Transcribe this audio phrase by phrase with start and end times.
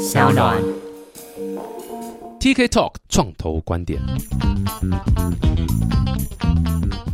[0.00, 0.89] 小暖。
[2.40, 4.00] TK Talk 创投观点。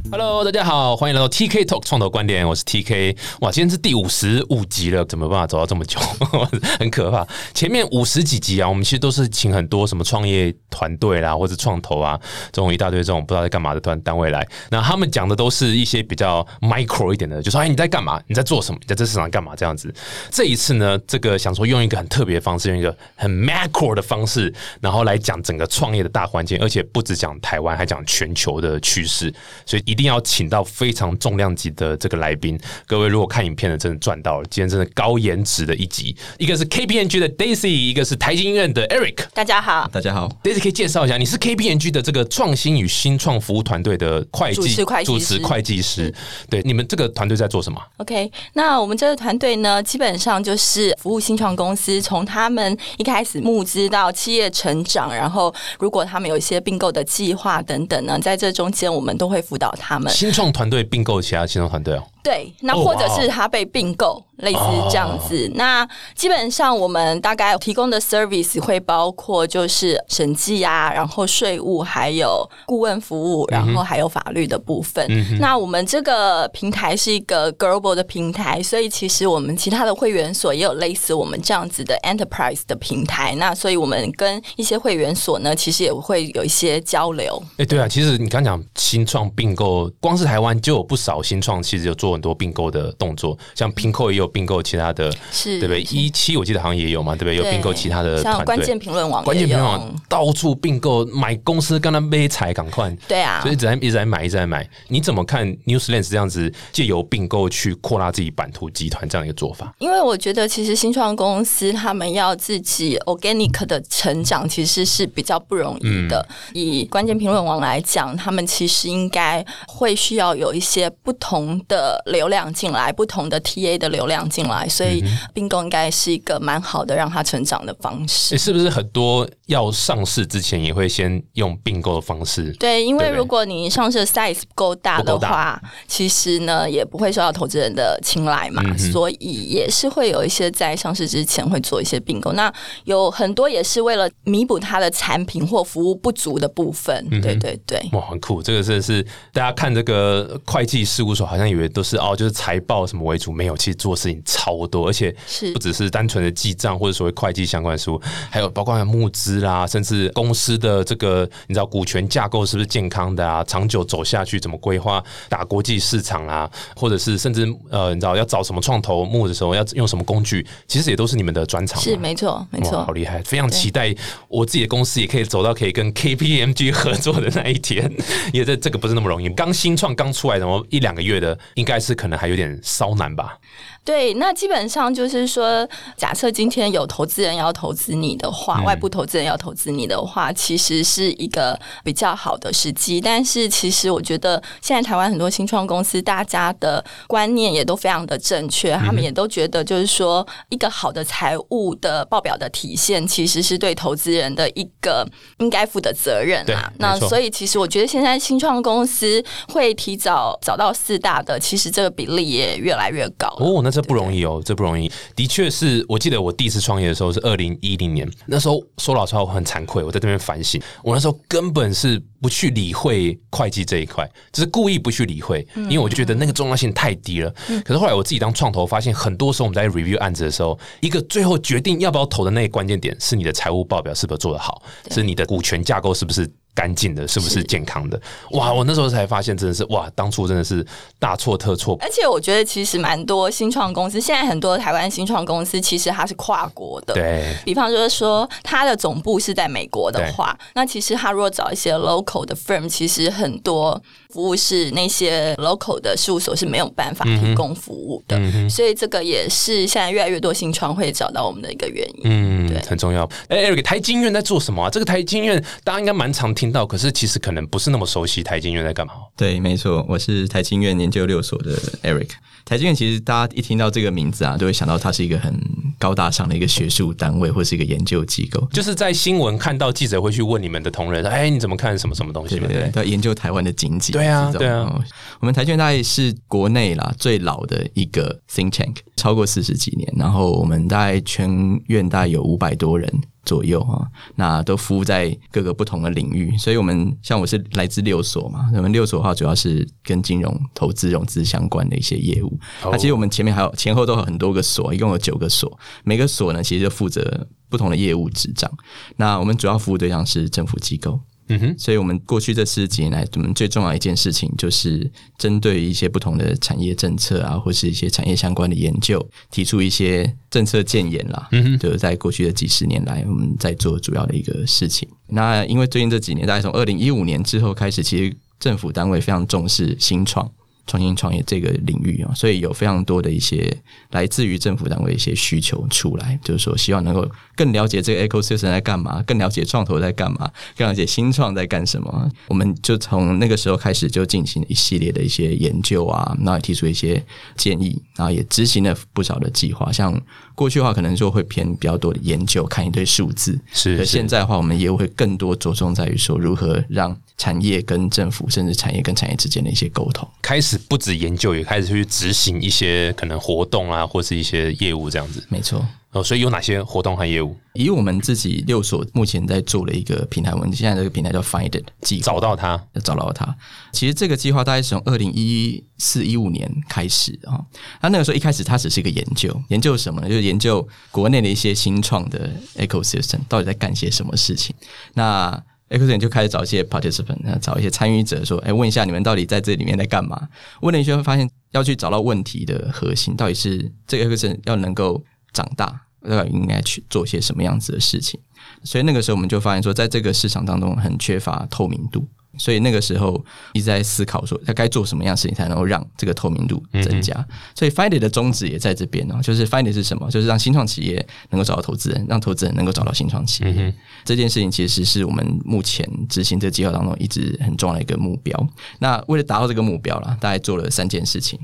[0.09, 3.17] Hello，大家好，欢迎来到 TK Talk 创投观点，我是 TK。
[3.41, 5.99] 哇，今天是第五十五集了，怎么办法走到这么久？
[6.79, 7.27] 很可怕。
[7.53, 12.19] 前面五十几集啊，我们其实都是请很多什么创业团队啦，或者创投啊，
[12.53, 18.23] 这种一大堆这种不知道在干嘛的团单位来，那他们讲的都是一些比较 micro 一点的，就说哎你在干嘛？
[18.29, 18.79] 你在做什么？
[18.81, 19.55] 你在这市场干嘛？
[19.57, 19.93] 这样子。
[20.31, 29.33] 这一次呢，这个想说用一个很特别的方式，用一个很 macro 的方式，然后来讲整个创业的大环境，而且不只讲台湾，还讲全球的趋势，
[29.65, 32.59] 所以一定要请到非常重量级的这个来宾。
[32.87, 36.17] 各位如果看影片的，真的赚到了，今天真的高颜值的一集。
[36.39, 39.25] 一个是 KPNG 的 Daisy，一个是台经院的 Eric。
[39.35, 46.13] 大家好，大家好，Daisy 可以介绍一下，你是 KPNG 的这个创新与新创服务团队的会计主持会计主师持会计师。
[46.49, 60.13] 对，你们这个团队在做什么？OK，那我们这个团队呢，基本上就是服务新创公司，从他们一开始募资到企业成长，然后如果他们有一些并购的计划等等呢，在这中间我们都会辅导他们。
[60.13, 62.03] 新创团队并购其他新创团队哦。
[62.27, 64.61] 对，那哦或者是他被并购，类似
[64.91, 65.49] 这样子。
[65.55, 75.07] 那基本上我们大概提供的 service 会包括就是审计啊，然后税务，还有顾问服务，然后还有法律的部分。
[75.39, 83.37] 那我们这个平台是一个 global 的平台，所以其实我们其他的会员所也有类似我们这样子的 enterprise 的平台。
[83.37, 87.41] 那所以我们跟一些会员所呢，其实也会有一些交流。
[87.59, 95.85] 哎、对啊，其实你刚讲新创并购，光是台湾就有不少新创，其实有做很多并购的动作，像 Pinko 也有并购其他的，是对不对？
[95.85, 97.37] 是一期我记得好像也有嘛，对不对？
[97.37, 104.67] 有并购其他的像关键评论网关键评论网到处并购，买公司跟他买财赶快，对啊所以一直在一直在买，一直在买。
[104.89, 109.75] 你怎么看 Newslands 这样子借由并购去扩大自己版图集团这样一个做法？
[109.79, 116.27] 因为我觉得，其实新创公司他们要自己 organic 的成长，其实是比较不容易的。
[116.55, 128.39] 以关键评论网来讲，他们其实应该会需要有一些不同的流量进来，不同的 TA 的流量进来，所以并购应该是一个蛮好的让它成长的方式诶。
[128.39, 132.53] 是不是很多要上市之前也会先用并购的方式？
[132.59, 142.33] 对，因为如果你上市的 size 不够大的话，其实呢也不会受到投资人的青睐嘛，嗯所以也是会有一些在上市之前会做一些并购。
[142.33, 142.53] 那
[142.85, 147.07] 有很多也是为了弥补它的产品或服务不足的部分。
[147.11, 147.81] 嗯对对对。
[147.93, 148.43] 哇，很酷！
[148.43, 149.03] 这个真的是
[149.33, 171.85] 大家看这个会计事务所，好像以为都是哦，就是财报什么为主，没有，其实做事情超多，而且是不只是单纯的记账或者所谓会计相关的事务，还有包括募资啦，甚至公司的这个你知道股权架构是不是健康的啊，长久走下去怎么规划打国际市场啊，或者是甚至呃，你知道要找什么创投募的时候要用什么工具，其实也都是你们的专长嘛。
[171.85, 172.93] 是没错，没，错好。
[172.97, 173.23] 厉害！
[173.25, 173.95] 非常期待
[174.27, 177.85] 我自己的公司也可以走到可以跟 KPMG 合作的那一天，
[178.33, 179.29] 因为这这个不是那么容易。
[179.35, 183.39] 刚新创刚出来然后，一两个月的，应该是可能还有点稍难吧。
[183.87, 185.67] 对，那基本上就是说，
[185.97, 193.01] 假设今天有投资人要投资你的话，外部投资人要投资你的话，其实是一个比较好的时机。
[193.01, 205.09] 但是，其实我觉得现在台湾很多新创公司，大家的观念也都非常的正确，他们也都觉得就是说，一个好的财务的报表的体现，其实是对投资人的一个
[205.39, 206.73] 应该负的责任对啊。
[206.81, 213.29] 那所以，其实我觉得现在新创公司会提早找到四大的，其实这个比例也越来越高。
[213.39, 214.91] 哦，那这不容易哦，这不容易。
[215.15, 227.31] 的确是我记得我第一次创业的时候是二零一零年，那时候说老实话我很惭愧，我在这边反省，我那时候根本是不去理会会计这一块，只是故意不去理会，因为我就觉得那个重要性太低了。
[227.63, 236.27] 可是后来我自己当创投，发现很多时候我们在 review 案子的时候，一个最后决定要不要投的那个关键点是你的财务报表是不是做得好，是你的股权架构是不是。
[236.57, 238.01] 干净的，是不是是健康的？
[238.31, 238.51] 哇！
[238.51, 240.67] 我那时候才发现，真的是哇，当初真的是
[240.99, 241.77] 大错特错。
[241.83, 246.95] 而且我觉得其实蛮多新创公司，现在很多台湾新创公司其实它是跨国的。
[246.95, 253.79] 对，比方就是说，它的总部是在美国的话，那其实它如果找一些 local 的 firm，其实很多
[254.11, 258.19] 服务是那些 local 的事务所是没有办法提供服务的，
[258.49, 262.03] 所以这个也是现在越来越多新创会找到我们的一个原因。
[262.05, 263.09] 嗯对，很重要。
[263.29, 264.71] 哎、e r i c 台经院在做什么啊？
[264.71, 268.95] 这个台经院大家应该蛮常听到，可是其实可能不是那么熟悉台经院在干嘛。
[269.17, 272.11] 对，没错，我是台经院研究六所的 Eric。
[272.45, 275.35] 台经院其实大家一听到这个名字啊，都会想到它是一个很
[275.79, 278.47] 高大上的一个学术单位或是一个研究机构。
[278.53, 282.39] 就是在新闻看到记者会去问你们的同仁，哎，你怎么看什么什么东西？
[282.39, 283.93] 对对对，要研究台湾的经济。
[283.93, 284.73] 对啊，对啊。
[285.21, 289.93] 我们台券大概是国内啦最老的一个 think tank，超过四十几年。
[289.97, 291.29] 然后我们大概全
[291.67, 292.91] 院大概有五百多人。
[293.27, 293.85] 左右啊，
[294.15, 302.39] 那都服务在各个不同的领域，所以我们像我是来自六所嘛，我们六所的话主要是跟金融投资融资相关的一些业务。
[302.63, 308.51] 那其实我们前面还有前后都有很多个所，一共有九个所，每个所呢其实就负责不同的业务执掌。
[308.97, 311.01] 那我们主要服务对象是政府机构。
[311.29, 321.29] 嗯哼，所以我们过去这十几年来，我们最重要一件事情就是针对一些不同的产业政策啊，或是一些产业相关的研究，提出一些政策建言啦。
[321.33, 324.89] 嗯哼，就是在过去的几十年来，我们在做主要的一个事情。
[325.09, 330.31] 那因为最近这几年，大概从二零一五年之后开始，其实政府单位非常重视新创。
[330.67, 333.57] 创新创业这个领域啊，所以有非常多的一些
[333.91, 342.11] 来自于政府单位一些需求出来，就是说希望能够更了解这个 ecosystem 在干嘛，更了解创投在干嘛，更了解新创在干什么。
[342.29, 347.05] 我们就从那个时候开始就进行一系列的一些研究啊，然后提出一些
[347.37, 349.71] 建议，然后也执行了不少的计划。
[349.71, 350.01] 像
[350.37, 353.37] 过去的话，可能就会偏比较多的研究，看一堆数字。
[353.53, 360.57] 是，现在的话，我们业务会更多着重在于说如何让产业跟政府，甚至产业跟产业之间的一些沟通，开始。
[360.69, 365.25] 不止研究，也开始去执行一些可能活动啊，或是一些业务这样子。
[365.31, 367.35] 没错，哦，所以有哪些活动和业务？
[367.55, 373.35] 以我们自己六所目前在做的一个平台，我们现在这个平台叫 Find It，找到它，找到它。
[373.73, 377.41] 其实这个计划大概是从二零一四一五年开始啊。
[377.81, 380.09] 那那个时候一开始它只是一个研究，研究什么呢？
[380.09, 384.55] 就是研究国内的一些新创的 ecosystem 到底在干些什么事情。
[384.95, 390.29] 那 Ecosystem 就开始找一些 participant，找一些参与者，说：“哎，问一下你们到底在这里面在干嘛？”
[390.63, 395.03] 问了一圈，发现要去找到问题的核心，到底是这个 Ecosystem 要能够
[395.37, 398.19] 长大，要应该去做些什么样子的事情。
[398.65, 402.09] 所以那个时候我们就发现说，在这个市场当中很缺乏透明度。
[402.37, 403.23] 所以那个时候
[403.53, 407.15] 一直在思考说，他该做什么样的事情才能够让这个透明度增加。
[407.55, 410.11] 所以 Find It 的宗旨也在这边哦，就是 Find It 是什么？
[410.11, 413.75] 就是让新创企业能够找到投资人，让投资人能够找到新创企业。
[414.05, 418.49] 这件事情其实是我们目前执行这计划当中一直很重要的一个目标。
[418.81, 421.39] 那为了达到这个目标啦，大概做了三件事情。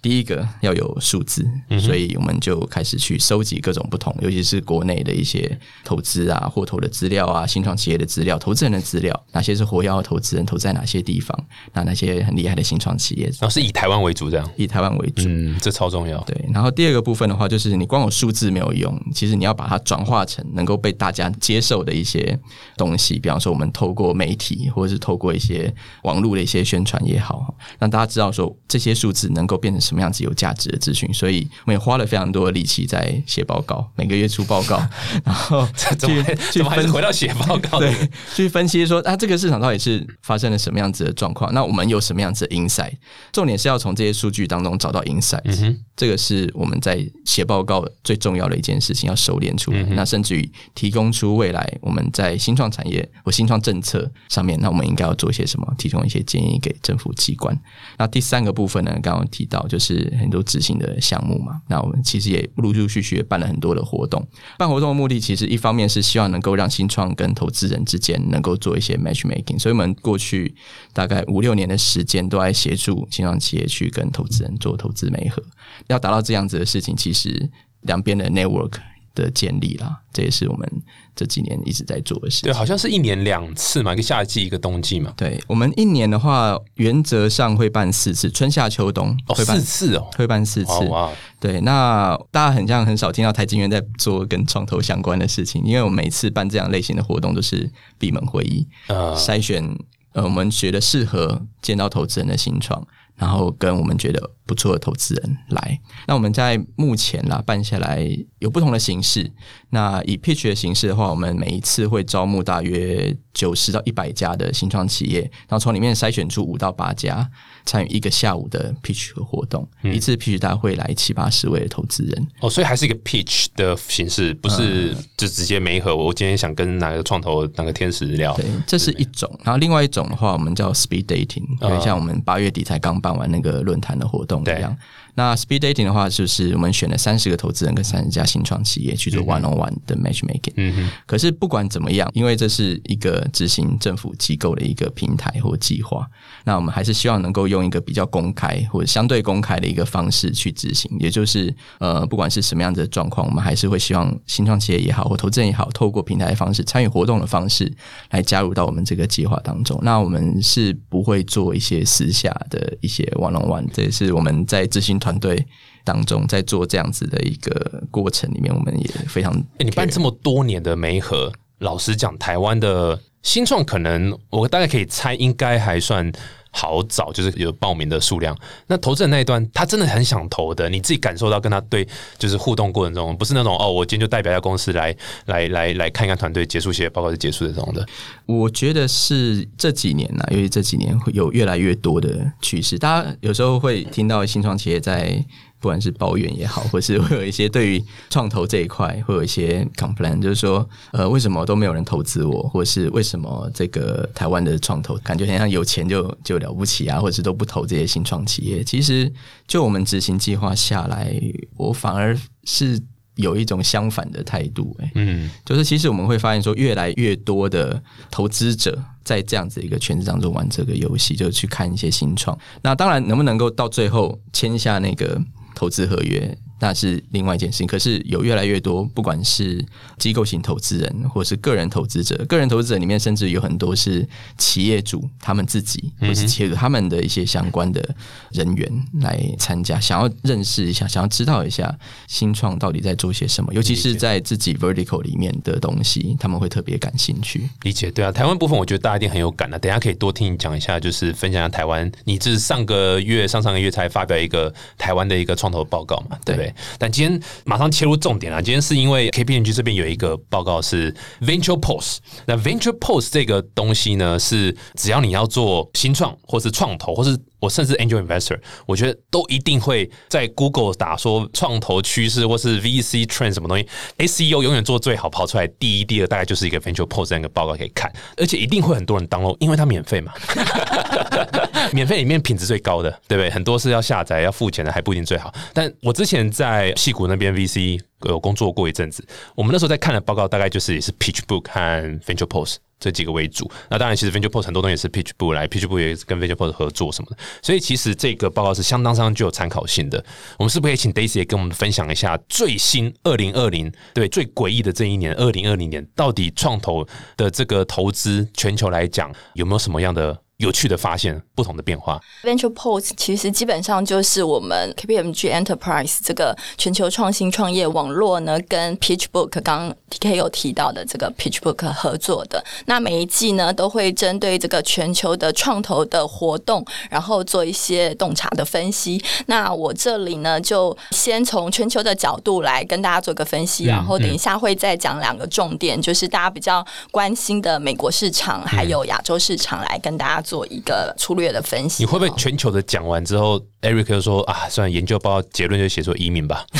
[0.00, 1.46] 第一个要有数字，
[1.80, 10.37] 所以我们就开始去收集各种不同，尤其是国内的一些投资啊、货投的资料啊、新创企业的资料、投资人的资料，哪些是活跃投资。
[10.44, 11.46] 投在哪些地方？
[11.72, 16.18] 那那些很厉害的新创企业，然后是以台湾为主，这样以台湾为主，嗯，这超重要。
[16.24, 22.38] 对，然后第二个部分的话，就是你光有数字没有用，其实你要把它转化成能够被大家接受的一些
[22.76, 23.18] 东西。
[23.18, 31.12] 比方说，我们透过媒体，或者是透过一些网络的一些宣传也好，让大家知道说这些数字能够变成什么样子有价值的资讯。
[31.12, 34.80] 所以我们也花了非常多的力气在写报告，每个月出报告，
[35.24, 35.68] 然后
[35.98, 37.94] 去去分回到写报告， 对，
[38.34, 40.06] 去分析说啊，这个市场到底是。
[40.28, 41.50] 发生了什么样子的状况？
[41.54, 42.92] 那我们有什么样子的 insight？
[43.32, 45.74] 重点是要从这些数据当中找到 insight。
[45.96, 49.82] 这个是我们在写报告最重要的一件事情，要熟练出来。
[49.84, 55.66] 那甚至于提供出未来我们在新创产业或新创政策上面，那我们应该要做些什么？
[55.78, 57.58] 提供一些建议给政府机关。
[57.96, 58.92] 那第三个部分呢？
[59.02, 61.62] 刚刚提到就是很多执行的项目嘛。
[61.68, 64.24] 那我们其实也陆陆续续办了很多的活动。
[64.58, 69.58] 办活动的目的其实一方面是希望能够让新创跟投资人之间能够做一些 matchmaking。
[69.58, 70.54] 所以我们过去
[70.94, 75.42] 大概五六年的时间都在协助新创企业去跟投资人做投资媒合，
[75.88, 77.50] 要达到这样子的事情，其实
[77.82, 78.78] 两边的 network
[79.14, 80.66] 的建立啦，这也是我们
[81.14, 82.46] 这几年一直在做的事情。
[82.48, 85.12] 对，好像是一年两次嘛，一个夏季，一个冬季嘛。
[85.16, 90.84] 对，我们一年的话，原则上会办四次，春夏秋冬会办四次哦，会办四次。
[90.88, 97.68] 哇，对，那大家很像很少听到台金院在做跟创投相关的事情，因为我们每次办这样类型的活动都是
[97.98, 99.76] 闭门会议，呃，筛选。
[100.12, 102.86] 呃，我们觉得适合见到投资人的新创，
[103.16, 105.78] 然后跟我们觉得不错的投资人来。
[106.08, 108.08] 那我们在目前啦办下来
[108.40, 109.30] 有不同的形式。
[109.70, 117.30] 那以 pitch 的形式的话，我们每一次会招募大约九十到一百家的新创企业，然后从里面筛选出五到八家。
[117.66, 125.94] 参与一个下午的 pitch 活动，一次 pitch 大会来七八十位的投资人哦，所以还是一个 pitch 的形式，不是就直接没和。
[125.94, 129.30] 我今天想跟哪个创投哪个天使聊，对，这是一种。
[129.44, 134.76] 然后另外一种的话，我们叫 speed dating，因为像我们八月底才刚办完那个论坛的活动一样。
[135.18, 140.52] 那 speed dating 的话，就是我们选了三十个投资人跟三十家新创企业去做 one on one 的 matchmaking。
[140.54, 146.06] 嗯哼，可是不管怎么样，因为这是一个执行政府机构的一个平台或计划，
[146.44, 150.88] 那我们还是希望能够用一个比较公开或者相对公开的一个方式去执行。
[151.00, 157.68] 也就是呃，不管是什么样子的状况，我们还是会希望新创企业也好或投资人也好，透过平台的方式参与活动的方式
[158.10, 159.76] 来加入到我们这个计划当中。
[159.82, 165.07] 那我们是不会做一些私下的一些 one on one，这也是我们在执行团。
[165.08, 165.46] 团队
[165.84, 169.34] 当中，在做这样子的一个过程里面，我们也非常。
[169.58, 176.12] 你办这么多年的媒合，老实讲，台湾的新创可能我大概可以猜，应该还算。
[176.50, 178.36] 好早就是有报名的数量，
[178.66, 181.86] 那投资人那一段他真的很想投的，你自己感受到跟他对
[182.18, 184.94] 就是互动过程中，不是那种哦，我今天就代表一家公司来
[185.26, 187.86] 来来来看一看团队结束写报告就结束的这种的。
[188.26, 195.24] 我觉得是这几年呢，由于这几年会有越来越多的趋势，大家有时候会听到新创企业在。
[195.60, 208.62] 不管是抱怨也好，或是会有一些对于创投这一块会有一些 complain，就是说，呃，为什么都没有人投资我，或是为什么这个台湾的创投感觉很像有钱就就了不起啊，或者是都不投这些新创企业？
[208.62, 209.12] 其实，
[209.48, 211.12] 就我们执行计划下来，
[211.56, 212.80] 我反而是
[213.16, 214.76] 有一种相反的态度。
[214.78, 222.38] 哎，嗯，就是其实我们会发现说，越来越多的投资者在这样子一个圈子当中玩这个游戏，就去看一些新创。
[222.62, 225.20] 那当然，能不能够到最后签下那个？
[225.58, 226.38] 投资合约。
[226.58, 229.64] 那是另外一件事情，可是有越来越多，不管是
[229.98, 237.94] 机构型投资人，或是个人投资者，个人投资者里面甚至有很多是企业主他们自己，或是企业主他们的一些相关的
[238.32, 241.72] 人员来参加，想要认识一下，想要知道一下
[242.06, 247.48] 新创到底在做些什么，尤其是在自己 vertical 里面的东西，他们会特别感兴趣。
[247.62, 256.47] 理解对啊，台湾部分我觉得大家一定很有感的，等下可以多听你讲一下，就是分享一下台湾，你这是上个月、上上个月才发表一个台湾的一个创投报告嘛，对不对？
[256.78, 258.40] 但今天马上切入重点啊！
[258.40, 261.98] 今天是因为 KPMG 这边有一个报告是 Venture Pulse。
[262.26, 273.66] 那 Venture Pulse 这个东西呢，是只要你要做新创，或是创投，或是我甚至 Angel Investor，我觉得都一定会在 Google 打说创投趋势或是 VC trend 什么东西
[273.98, 280.12] ，SEO 永远做最好，跑出来第一、第二，大概就是一个 Venture Pulse 那个报告可以看，而且一定会很多人 download，因为它免费嘛。
[281.72, 283.30] 免费里面品质最高的，对不对？
[283.30, 285.32] 很多是要下载要付钱的，还不一定最好。
[285.52, 293.50] 但我之前在戏谷那边 VC 有工作过一阵子，我们那时候在看的报告，大概就是也是 PitchBook 和 Venture Pulse 这几个为主。
[293.68, 297.16] 那当然，其实 Venture Pulse 很多东西是 PitchBook 来，PitchBook 也跟 Venture Pulse 合作什么的。
[297.42, 300.02] 所以其实这个报告是相当相当具有参考性的。
[300.38, 310.16] 我们是不是可以请 Daisy 也跟我们分享一下最新二零二零对最诡异的这一年二零二零年，到底创投的这个投资全球来讲有没有什么样的？
[310.38, 312.00] 有趣的发现，不同的变化。
[312.22, 322.44] Venture Pulse 其实基本上就是我们 KPMG Enterprise 这个全球创新创业网络呢，跟 PitchBook 刚刚 TK 有提到的这个 PitchBook 合作的。
[322.66, 329.02] 那每一季呢，都会针对这个全球的创投的活动，然后做一些洞察的分析。
[329.26, 340.22] 那我这里呢，就先从全球的角度来跟大家做个分析，然后等一下会再讲两个重点，就是大家比较关心的美国市场还有亚洲市场，来跟大家。
[340.28, 346.44] 做一个粗略的分析，你会不会全球的讲完之后，Eric 就说啊，算研究报告结论就写说移民吧？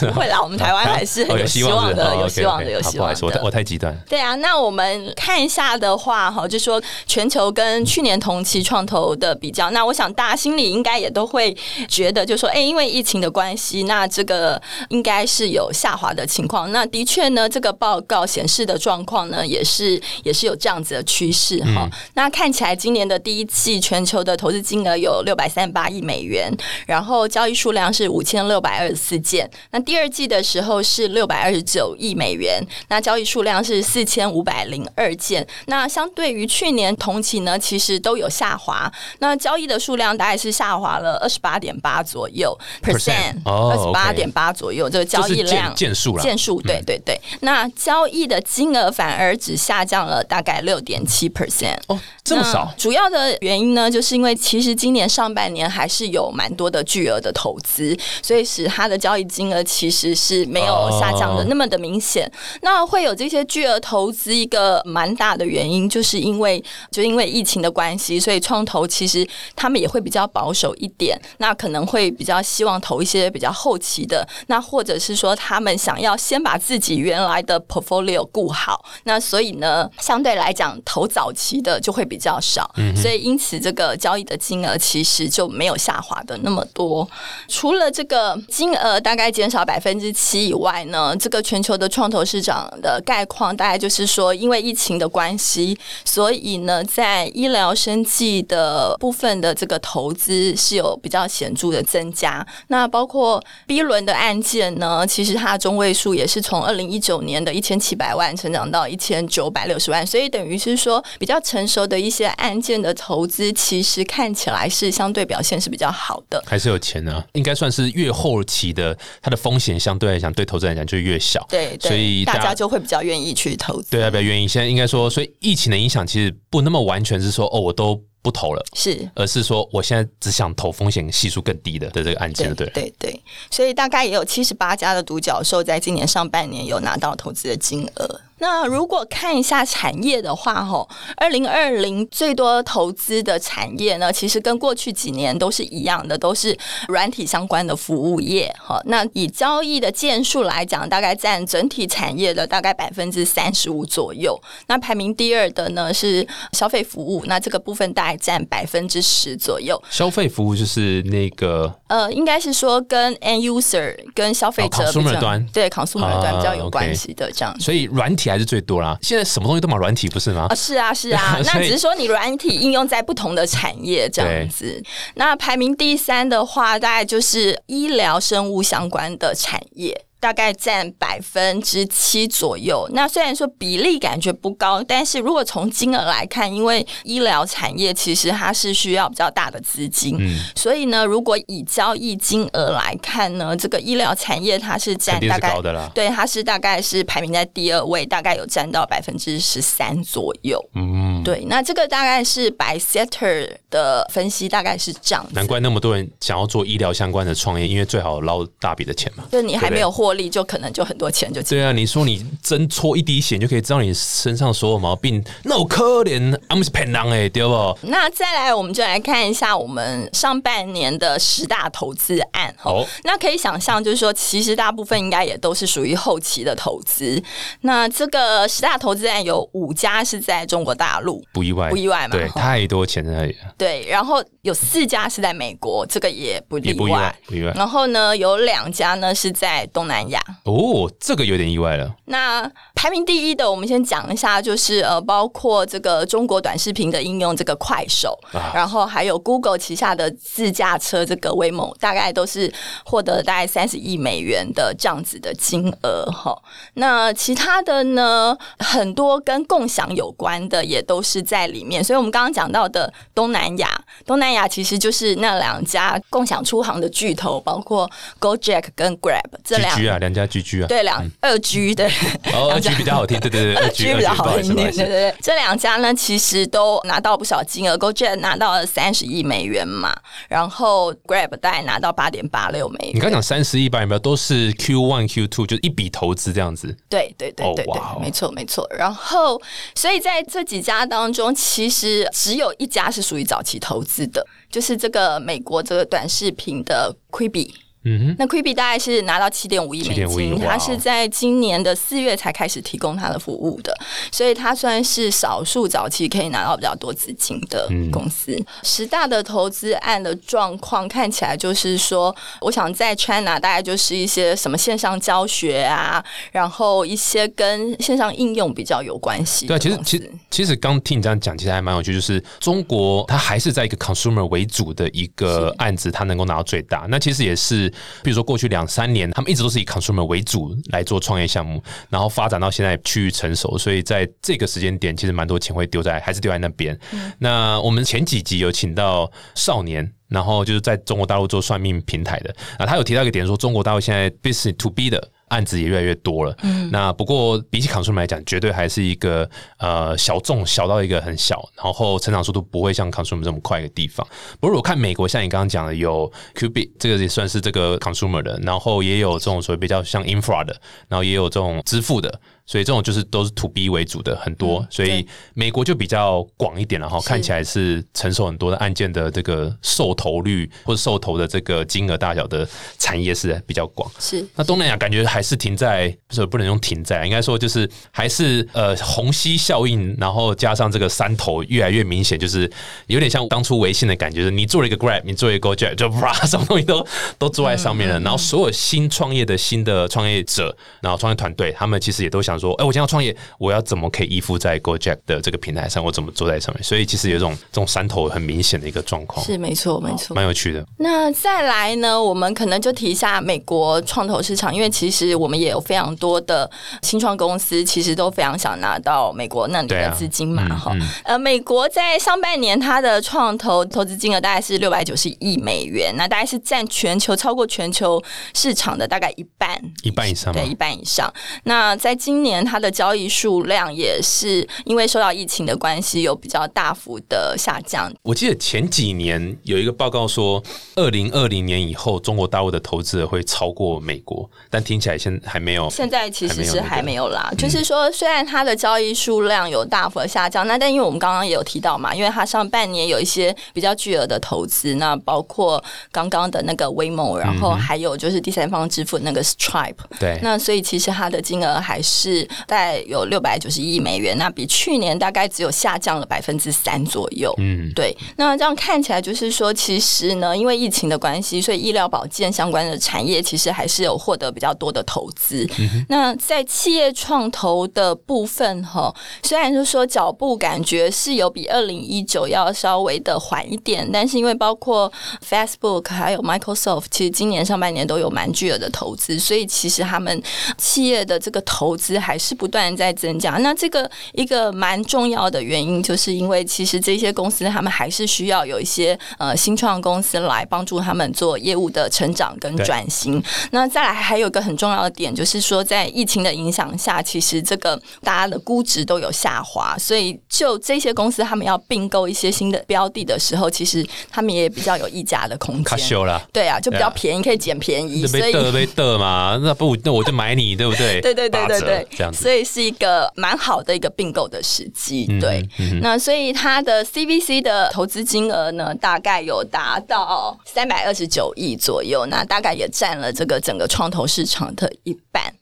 [0.00, 3.20] 不会啦，我们台湾还是很有希望的，有希望的，有希望的。
[3.22, 3.96] 我我太极端。
[4.08, 11.56] 对啊，那我们看一下的话，哈，就说全球跟去年同期创投的比较，那我想大家心里应该也都会
[11.88, 16.70] 觉得，就说，哎，因为疫情的关系，那这个应该是有下滑的情况。
[16.70, 21.88] 那的确呢，这个报告显示的状况呢，也是也是有这样子的趋势哈。
[22.14, 26.50] 那看起来今年的第一季全球的投资金额有六百三十八亿美元，
[26.86, 28.38] 然后交易数量是五千。
[28.48, 58.48] 六百二十四件，那第二季的时候是六百二十九亿美元，那交易数量是四千五百零二件，那相对于去年同期呢，其实都有下滑，那交易的数量大概是下滑了二十八点八左右 percent，二十八点八左右，这个交易量件数了，件数对对对，那交易的金额反而只下降了大概六点七 percent，哦，这么少，主要的原因呢，就是因为其实今年上半年还是有蛮多的巨额的投资，所以。
[58.48, 62.26] 使它的交易金额其实是没有下降的那么的明显。
[62.62, 71.20] 那会有这些巨额投资，一个蛮大的原因，就是因为就因为疫情的关系，所以创投其实他们也会比较保守一点。
[71.36, 78.82] 那可能会比较希望投一些比较后期的，那或者是说他们想要先把自己原来的 portfolio 顾好。
[79.04, 82.74] 那所以呢，相对来讲投早期的就会比较少。
[82.96, 87.08] 所以因此这个交易的金额其实就没有下滑的那么多。
[87.48, 102.46] 除了这个金额大概减少百分之七以外呢，这个全球的创投市场的概况大概就是说，因为疫情的关系，所以呢，在医疗生计的部分的这个投资是有比较显著的增加。
[102.68, 116.42] 那包括 B 轮的案件呢，其实它的中位数也是从二零一九年的一千七百万成长到一千九百六十万，所以等于是说比较成熟的一些案件的投资，其实看起来是相对表现是比较好的。
[116.46, 121.44] 还是有钱呢、应该算是越后期的，它的风险相对来讲，对投资人来讲就越小。
[121.48, 123.90] 对，对所以大大家就会比较愿意去投资。
[123.90, 124.48] 对啊，比较愿意。
[124.48, 129.08] 现在应该说，所以疫情的影响其实不那么完全是说哦，我都不投了，是。
[129.14, 132.82] 而是说我现在只想投风险系数更低的的这个案件，对对。
[132.82, 138.20] 对对，所以大概也有七十八家的独角兽在今年上半年有拿到投资的金额。
[138.38, 146.56] 那如果看一下产业的话，吼，二零二零最多投资的产业呢，其实跟过去几年都是一样的，都是
[146.88, 148.54] 软体相关的服务业。
[148.58, 154.40] 哈，那以交易的件数来讲，大概占整体产业的大概百分之三十五左右。
[154.66, 159.80] 那排名第二的呢是消费服务，那这个部分大概占百分之十左右。
[159.90, 167.64] 消费服务就是那个呃，应该是说跟 end user 跟消费者哦、consumer 端对 consumer 端比较有关系的这样子。
[167.64, 168.96] 所以软体还是最多啦。
[169.02, 170.54] 现在什么东西都买软体，不是吗啊，？
[170.54, 174.82] 是啊，是啊， 那只是说你软体应用在不同的产业这样子。
[175.14, 180.04] 那排名第三的话，大概就是医疗生物相关的产业。
[180.20, 182.88] 大概占百分之七左右。
[182.92, 195.90] 那虽然说比例感觉不高，但是如果从金额来看，因为医疗产业其实它是需要比较大的资金，嗯所以呢，如果以交易金额来看呢，这个医疗产业它是占大概高的啦。
[195.94, 200.62] 对，它是大概是排名在第二位，大概有占到百分之十三左右。
[200.74, 205.24] 嗯，对，那这个大概是 by sector 的分析，大概是这样。
[205.32, 209.24] 难怪那么多人想要做医疗相关的创业，因为最好捞大笔的钱嘛。
[209.30, 211.58] 就你还没有获利，就可能就很多钱就进。
[211.58, 217.78] 对啊，你说你针戳一滴血，你就可以知道你身上所有毛病，那我可怜，俺们是骗人哎，对不？
[217.82, 222.54] 那再来，我们就来看一下我们上半年的十大投资案。
[222.58, 227.22] 好那可以想象，就是说，其实大部分应该也都是属于后期的投资。
[227.62, 237.52] 那这个十大投资案有五家是在中国大陆，不意外，不意外嘛对，太多钱在那里了，对，然后有四家是在美国，这个也不例也不意外，不意外。
[237.54, 240.20] 然后呢，有两家呢是在东南亚。
[240.44, 241.94] 哦，这个有点意外了。
[242.06, 252.52] 那排名第一的，我们先讲一下，就是呃，包括这个中国短视频的应用，这个快手，啊然后还有 Google 旗下的自驾车这个 Waymo，大概都是
[252.84, 256.36] 获得大概三十亿美元的这样子的金额哈。
[256.74, 263.68] 那其他的呢，很多跟共享有关的也都是在里面，所以我们刚刚讲到的东南亚，
[264.06, 271.86] 东南亚其实就是那两家共享出行的巨头，包括 Gojek 跟 Grab 这两啊，两家 GG 啊，对两二 G 对。
[272.32, 274.86] 哦，二 G 比较好听，对对对，二二 G G 比较好听，对对。
[274.86, 275.14] 对。
[275.20, 279.96] 这两家呢，其实都拿到不少金额，GoJet 拿到了三十亿美元嘛，
[280.28, 282.96] 然后 Grab 大概拿到八点八六美元。
[282.96, 286.76] 你刚讲三十亿吧，有没有都是 Q one Q two，就是一笔投资这样子。
[286.88, 288.68] 对对对对对，没错没错。
[288.76, 289.40] 然后，
[289.74, 297.50] 所以在这几家当中，其实只有一家是属于早期投资的，就是这个美国这个短视频的 Quibi。
[297.84, 303.72] 嗯哼，那 Quibi 大概是拿到七点五亿美7.5亿金，它是在今年的四月才开始提供它的服务的，
[304.12, 308.36] 所以它算是少数早期可以拿到比较多资金的公司。
[308.62, 319.78] 十大的投资案的状况看起来就是说，我想在 China 大概就是一些什么线上教学啊，然后一些跟线上应用比较有关系对啊，其实。
[319.84, 326.86] 其实其实刚听你这样讲，其实还蛮有趣，就是中国它还是在一个 consumer 为主的一个案子，它能够拿到最大。
[326.88, 327.67] 那其实也是，
[328.02, 336.78] 比如说过去两三年，他们一直都是以 consumer 为主来做创业项目，然后发展到现在趋于成熟，所以在这个时间点，其实蛮多钱会丢在还是丢在那边。
[337.18, 339.92] 那我们前几集有请到少年。
[340.08, 346.34] 然后就是在中国大陆做算命平台的啊，他有提到一个点说，中国大陆现在 business to B 的案子也越来越多了。
[346.42, 354.06] 嗯，那不过比起 consumer 来讲，绝对还是一个呃小众小到一个很小，然后成长速度不会像 consumer 这么快的地方。
[354.40, 360.54] 不过我看美国，像你刚刚讲的，有 Qubit 这个也算是这个 consumer 的，然后也有这种所谓比较像 infra 的，
[360.88, 362.20] 然后也有这种支付的。
[362.48, 373.90] 所以这种就是都是 to B 为主的很多，所以美国就比较广一点了哈，看起来是承受很多的案件的这个受投率或者受投的这个金额大小的产业是比较广。
[373.98, 374.26] 是。
[374.34, 382.50] 那东南亚感觉还是停在不是不能用停在，应该说就是还是呃虹吸效应，然后加上这个山头越来越明显，就是
[382.86, 386.86] 有点像当初微信的感觉，就是你做了一个 Grab，你做一个 Gojek，就哇 什么东西都
[387.18, 396.62] 都坐在上面了，然后所有新创业的新的创业者，然后创业团队，他们其实也都想说，哎，我今天要创业，我要怎么可以依附在 Gojek 的这个平台上，我怎么坐在上面？
[396.62, 400.64] 所以其实有一种这种山头很明显的一个状况，是没错没错，蛮有趣的。
[400.78, 406.50] 那再来呢，我们可能就提一下美国创投市场，因为其实我们也有非常多的
[406.82, 410.76] 新创公司，其实都非常想拿到美国那里的资金嘛，哈。
[411.04, 418.02] 呃，美国在上半年它的创投投资金额大概是六百九十亿美元，那大概是占全球超过全球
[418.34, 421.12] 市场的大概一半，一半以上，对，一半以上。
[421.44, 427.92] 那在今年它的交易数量也是因为受到疫情的关系，有比较大幅的下降。
[428.02, 430.42] 我记得前几年有一个报告说，
[430.76, 435.68] 二零二零年以后，中国大陆的投资会超过美国，但听起来现还没有。
[435.70, 445.62] 现在其实是还没有啦，就是说，虽然它的交易数量有大幅的下降，那但因为我们刚刚也有提到嘛，因为它上半年有一些比较巨额的投资，那包括
[445.92, 457.34] 刚刚的那个 Waymo，然后还有就是第三方支付那个 Stripe，对，那所以其实它的金额还是在有六百九十亿美元，那比去年大概只有下降了百分之三左右。
[457.38, 465.46] 嗯，对，那这样看起来就是说，其实呢，因为疫情的关系，所以医疗保健相关的产业其实还是有获得比较多的投资。
[465.88, 474.90] 那在企业创投的部分哈，虽然就说脚步感觉是有比二零一九要稍微的缓一点，但是因为包括
[475.28, 480.22] Facebook 还有 Microsoft，其实今年上半年都有蛮巨额的投资，所以其实他们
[480.56, 483.32] 企业的这个投资还是不断在增加。
[483.38, 493.22] 那这个一个蛮重要的原因，就是因为其实这些公司他们还是需要有一些呃新创公司来帮助他们做业务的成长跟转型。
[493.50, 505.78] 那再来还有一个很重要的点，就是说在疫情的影响下，其实这个大家的估值都有下滑，所以就这些公司他们要并购一些新的标的的时候，其实他们也比较有溢价的空间。
[505.78, 508.06] 修了，对啊，就比较便宜，可以捡便宜。
[508.06, 511.00] 所以被得嘛，那不那我就买你，对不对？
[511.00, 515.06] 对对对对对，这样子，所以是一个蛮好的一个并购的时机。
[515.20, 515.42] 对，
[515.80, 525.32] 那所以它的 CVC 的投资金额呢，大概有达到三百二十九亿左右，那大概也占了这个整个创投市场的一半。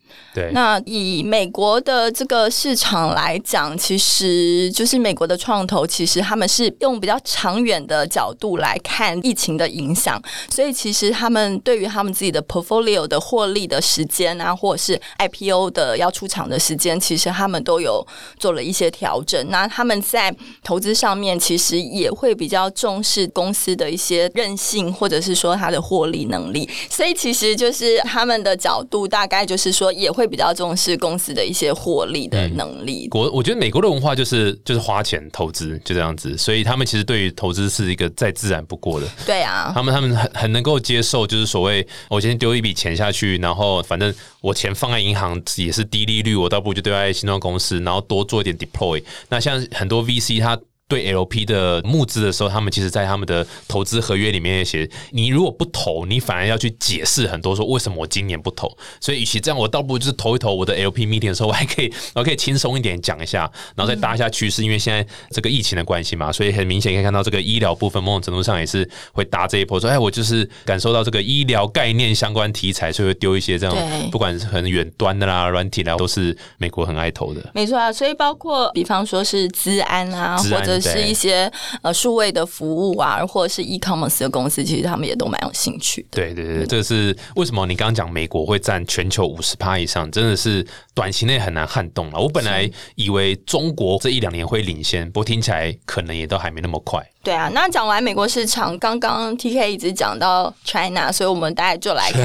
[0.53, 10.21] 那以美国的这个市场来讲，其实就是美国的创投，其实他们是用比较长远的角度来看疫情的影响，
[10.51, 18.07] 所以其实他们对于他们自己的 portfolio 的获利的时间啊，或者是 IPO 的要出场的时间，其实他们都有
[18.39, 19.49] 做了一些调整。
[19.49, 26.69] 那他们在投资上面，其实也会比较重视公司的一些韧性，或者是说它的获利能力。
[26.91, 30.26] 所以其实就是他们的角度，大概就是说也会。
[30.27, 33.09] 比较重视公司的一些获利的能力。
[33.09, 39.07] 国我觉得美国的文化就是就是花钱投资就这样子，所以他们其实对于投资是一个再自然不过的。
[39.25, 49.03] 对啊，他们他们很很能够接受，就是所谓我今天丢一笔钱下去，然后反正我钱放在银行也是低利率，我倒不如就丢在新创公司，然后多做一点 deploy。
[49.29, 50.59] 那像很多 VC 他。
[50.89, 58.71] 对 LP 的募资的时候，他们其实，在他们的投资合约里面写，你如果不投，你反而要去解释很多，说为什么我今年不投。
[59.01, 60.55] 所以，与其这样，我倒不如就是投一投。
[60.55, 69.81] 我的 LP meeting 的时候，我还可以，我可以轻松一点讲一下，然后再搭一下趋势因为现在这个疫情的关系嘛，所以很明显可以看到这个医疗部分，某种程度上也是会搭这一波。
[69.81, 73.77] 说，哎，我就是感受到这个医疗概念相关题材，所以会丢一些这样，
[74.13, 77.41] 不管是很远端的啦、软体啦，都是美国很爱投的。
[77.53, 81.51] 没错啊，所以包括比方说是资安啊，或者是一些
[81.83, 86.07] 呃数位的服务啊，或者是 e-commerce 的公司，其实他们也都蛮有兴趣。
[86.11, 87.67] 对对对，这个是为什么？
[87.67, 92.21] 你刚刚讲美国会占全球五十趴以上，真的是短期内很难撼动了。
[92.21, 97.05] 我本来以为中国这一两年会领先，不过听起来可能也都还没那么快。
[97.27, 102.23] 对啊，那讲完美国市场，刚刚 T K 一直讲到 China，所以我们大概就来看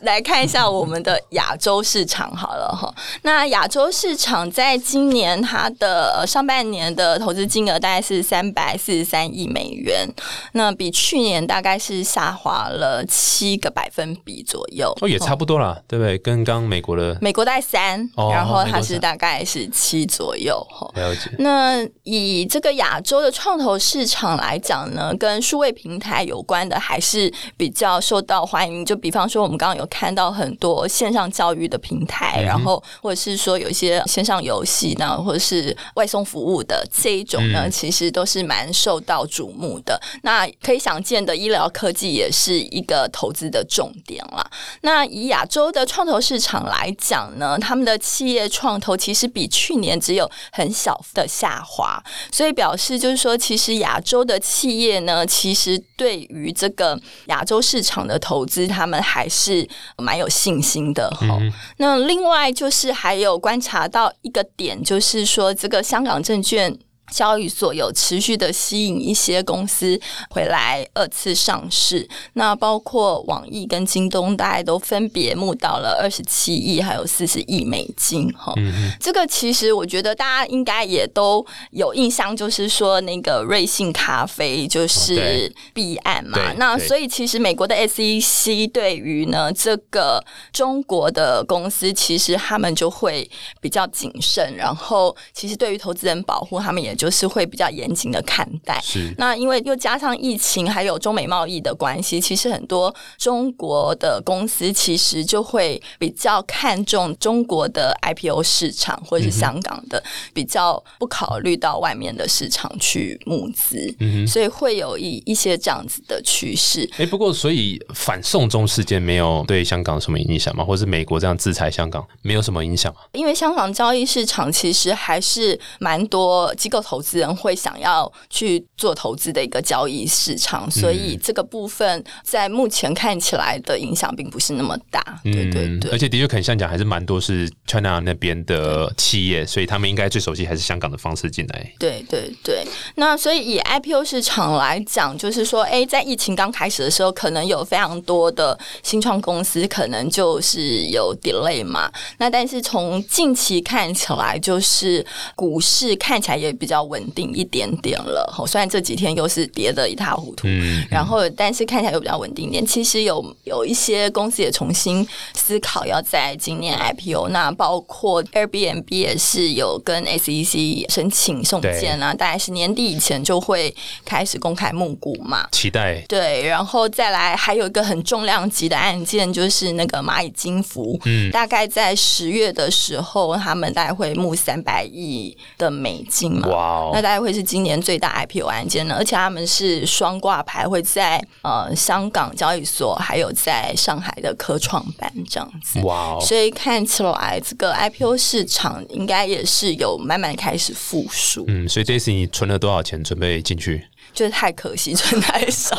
[0.00, 2.90] 来看一下我们的亚洲市场好了哈。
[3.20, 10.08] 那亚洲市场在今年它的上半年的投资金额大概是三百四十三亿美元，
[10.52, 14.90] 那比去年大概是下滑了七个百分比左右。
[15.02, 16.16] 哦，也差不多啦，对不对？
[16.16, 20.90] 跟刚美国的美国大概三，哦然后它是大概是七左右哈。
[20.94, 21.30] 了解。
[21.38, 28.84] 那以这个亚洲的创投市场来讲呢，跟数位平台有关的还是比较受到欢迎。
[28.84, 40.00] 就比方说，我们刚刚有看到很多线上教育的平台，然后或者是说有一些线上游戏呢，或者是外送服务的这一种呢，其实都是蛮受到瞩目的。
[40.22, 44.44] 那可以想见的，医疗科技也是一个投资的重点啦。
[44.80, 61.38] 那以亚洲的创投市场来讲呢，他们的企业创投其实比去年只有很小的下滑，所以表示就是说，其实亚洲的企业呢，其实对于这个亚洲市场的投资，他们还是蛮有信心的哈。
[61.76, 66.78] 那另外就是还有观察到一个点，就是说这个香港证券。
[67.10, 69.98] 交易所有持续的吸引一些公司
[70.30, 78.52] 回来二次上市，那包括网易跟京东，大概都分别募到了二十七亿，还有四十亿美金哈。
[79.00, 85.52] 这个其实我觉得大家应该也都有印象，就是说那个瑞幸咖啡就是对。
[85.74, 86.52] 弊案嘛。
[86.56, 93.28] 那所以其实美国的 SEC 对于呢这个中国的公司，其实他们就会
[93.60, 98.78] 比较谨慎，然后其实对于投资人保护，他们也就是会比较严谨的看待。
[98.82, 110.02] 是那因为又加上疫情，还有中美贸易的关系，其实很多中国的公司其实就会比较看重中国的 IPO 市场或者是香港的，
[110.34, 116.88] 比较不考虑到外面的市场去募资，嗯所以会有一一些这样子的趋势。
[116.98, 120.64] 哎，不过所以反送中事件没有对香港什么影响吗？
[120.64, 123.00] 或者是美国这样制裁香港没有什么影响吗？
[123.12, 135.20] 因为香港交易市场其实还是蛮多机构投资人会想要去做投资的一个交易市场，所以这个部分在目前看起来的影响并不是那么大。
[135.22, 141.70] 对对对，嗯而且的确肯像讲还是蛮多是 China 那边的企业，所以他们应该最熟悉还是香港的方式进来。
[141.78, 151.92] 对对对，那所以以 IPO 市场来讲，就是说，哎，在疫情刚开始的时候，可能有非常多的新创公司可能就是有 delay 嘛。
[152.16, 158.32] 那但是从近期看起来，就是股市看起来也比较稳定一点点了。
[158.34, 162.64] 吼，虽然这几天又是跌得一塌糊涂，嗯，然后但是看起来又比较稳定一点。
[162.66, 175.48] 其实有有一些公司也重新思考要在今年 IPO，那包括 Airbnb 也是有跟 SEC 申请送件啊，大概是年底以前就会开始公开募股嘛。
[175.52, 176.00] 期待。
[176.08, 195.80] 对，然后再来还有一个很重量级的案件，就是那个蚂蚁金服，嗯，大概在十月的时候，他们大概会募三百亿的美金嘛，哇哦那大概会是今年最大 IPO 案件呢，而且他们是双挂牌，会在呃香港交易所，还有在上海的科创板这样子。
[195.80, 203.86] 哇哦，所以看起来，这个 IPO 市场应该也是有慢慢开始复苏，嗯，所以这次你存了多少钱准备进去？
[204.18, 205.76] 就是太可惜， 存太少。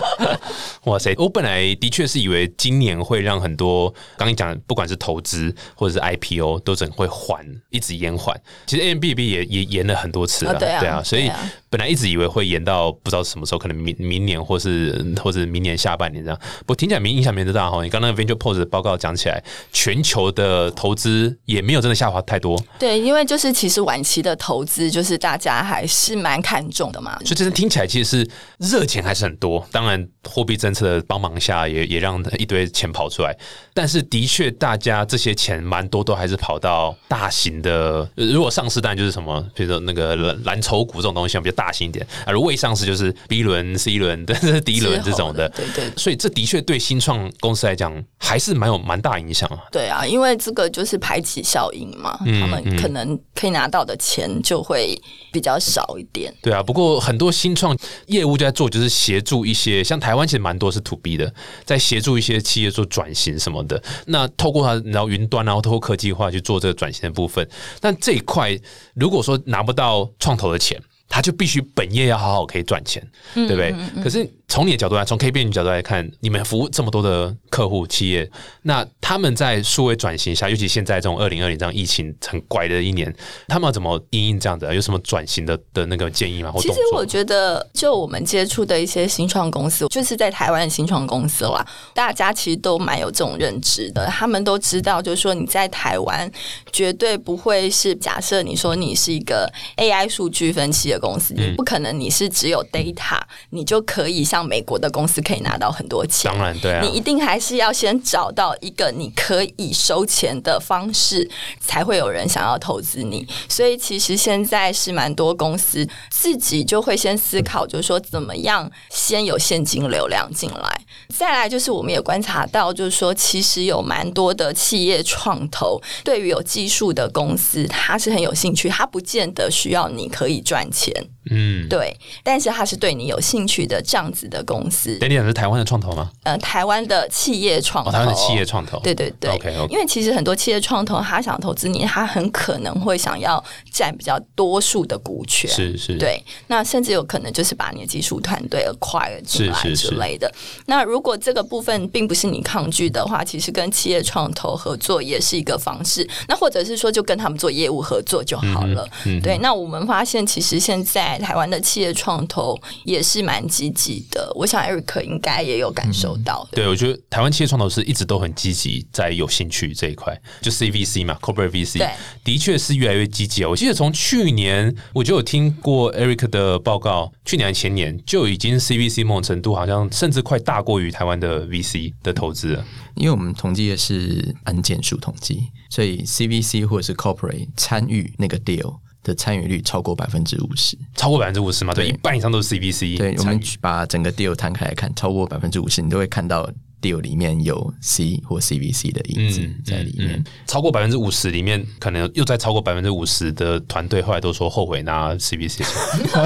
[0.84, 1.14] 哇塞！
[1.16, 3.88] 我本来的确是以为今年会让很多
[4.18, 8.38] 刚刚你讲的，不管是投资或者是 IPO，都整会缓，一直延缓。
[8.66, 11.30] 其实 A M B B 也也延了很多次了，啊对啊所以
[11.76, 16.40] 本来一直以为会延到不知道什么时候，可能明明年或是或者明年下半年这样。
[16.60, 17.84] 不过听起来没影响没那么大哈。
[17.84, 27.18] 你刚刚 Venture Pose 的报告讲起来，全球的投资也没有真的下滑太多，对，因为就是其实晚期的投资，就是大家还是蛮看重的嘛。
[27.26, 29.62] 所以真的听起来其实是热钱还是很多。
[29.70, 33.36] 当然，货币政策的帮忙下也，也让一堆钱跑出来。
[33.74, 42.06] 但是的确，大家这些钱蛮多都还是跑到大型的，如果上市当然就是什么，比如说那个蓝蓝筹股这种东西，比较大型一点。
[42.24, 45.48] 啊，未上市就是 B 轮、C 轮，但是 D 轮这种的。
[45.50, 49.58] 对对所以这的确对新创公司来讲还是蛮有蛮大影响啊。
[49.70, 55.00] 对啊，因为这个就是排挤效应嘛，嗯他们可能可以拿到的钱就会
[55.32, 56.32] 比较少一点。
[56.42, 57.76] 对啊，不过很多新创
[58.06, 61.32] 业务就在做，就是协助一些像台湾其实蛮多是 to B 的，
[61.64, 63.82] 在协助一些企业做转型什么的。
[64.06, 67.48] 那透过它，然后云端，然后透过科技化去做这个转型的部分。
[67.80, 68.58] 但这一块
[68.94, 73.02] 如果说拿不到创投的钱，他就必须本业要好好可以赚钱，
[73.34, 73.74] 对不对？
[74.02, 78.30] 可是从你的角度来，从 K 变角度来看，你们服务这么多的客户企业，
[78.62, 83.12] 那他们在数位转型下，尤其现在这种二零二零这样疫情很怪的一年，
[83.48, 84.72] 他们要怎么应应这样子、啊？
[84.72, 86.52] 有什么转型的的那个建议吗？
[86.52, 86.68] 或其？
[86.68, 94.06] 实我觉得，就我们接触的一些新创公司，就是在台湾的新创公司啦，大家其实都蛮有这种认知的。
[94.06, 96.30] 他们都知道，就是说你在台湾
[96.72, 106.30] 绝对不会是假设你说你是一个 AI 数据分析的公司，你不可能你是只有 data，你就可以像像美国的公司可以拿到很多钱。
[106.30, 111.26] 当然对啊你一定还是要先找到一个你可以收钱的方式，
[111.58, 113.26] 才会有人想要投资你。
[113.48, 120.80] 所以其实现在是蛮多公司自己就会先思考，就是说怎么样先有现金流量进来。
[121.08, 134.96] 再来就是我们也观察到，就是说其实有蛮多的企业创投对于有技术的公司，他是很有兴趣，他不见得需要你可以赚钱，钱，嗯，对，但是他是对你有兴趣的这样子的公司。
[134.98, 136.10] 等你讲是台湾的创投吗？
[136.22, 150.32] 呃，台湾的企业创投，哦，台湾的企业创投，对对对 OK，OK 因为其实很多企业创投，他想投资你，他很可能会想要占比较多数的股权，是是，对，那甚至有可能就是把你的技术团队 acquire 进来之类的。
[150.66, 156.08] 那如果这个部分并不是你抗拒的话，其实跟企业创投合作也是一个方式。
[156.28, 158.88] 那或者是说，就跟他们做业务合作就好了。
[159.04, 164.32] 嗯对，那我们发现其实现在台湾的企业创投也是蛮积极的。
[164.34, 166.56] 我想 Eric 应该也有感受到的。
[166.56, 171.90] 对，我觉得台湾企业创投是一直都很积极，在有兴趣这一块，就 CVC 嘛，Corporate VC，
[172.24, 173.50] 的确是越来越积极哦。
[173.50, 182.64] 我记得从去年我就有听过 Eric 的报告，去年还前年就已经 CVC 某种程度好像甚至快大过于台湾的 VC 的投资了。
[182.94, 190.76] 因为我们统计的是按件数统计，所以 CVC 或者是 Corporate 参与那个 deal 的参与率超过百分之五十。
[190.96, 196.50] 超过百分之五十嘛，对，一半以上都是 CVC 对，我们把整个 deal 摊开来看，超过百分之五十，你都会看到
[196.82, 200.18] deal 里面有 C 或 CVC 的影子在里面。
[200.18, 205.66] 嗯超过百分之五十里面，可能又再超过百分之五十的团队后来都说后悔拿 CVC 钱。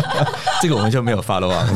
[0.63, 1.69] 这个我们就没有 follow up。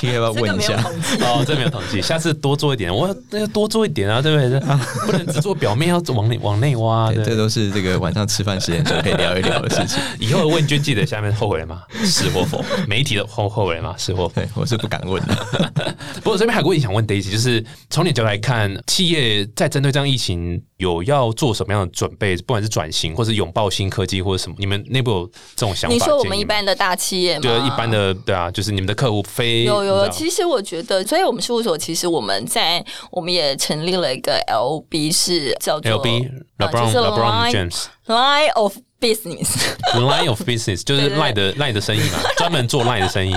[0.00, 0.82] T K 要不要问一下？
[1.20, 4.60] 哦，这没有统计， 下次多做一点，我那要多做一点啊，对不对？
[5.04, 7.12] 不能只做表面，要往内往内挖。
[7.12, 10.02] 对，这都是这个晚上吃饭时间就可以聊一聊的事情。
[10.18, 11.82] 以后的问卷记得下面后悔了吗？
[12.02, 12.64] 是或否？
[12.88, 13.94] 媒体的后后悔吗？
[13.98, 14.34] 是或否？
[14.36, 15.36] 对，我是不敢问的。
[16.24, 22.34] 不过这边还有个问题想问 Daisy，就是从你角度来看，企业在针对这样疫情有要做什么样的准备？
[22.38, 25.94] 不管是转型，或是拥抱新科技，或者什么，你们内部有这种想法？
[25.94, 27.42] 你说我们一般的大企业吗？
[27.42, 30.16] 对一般的对啊，就是你们的客户非有有有，你知道。
[30.16, 36.10] 其实我觉得，所以我们事务所其实我们在我们也成立了一个 LB，是叫做就是
[36.58, 43.34] LeBron Line James Line of Business，Line of Business 就是赖的赖的生意嘛， 专门做赖的生意。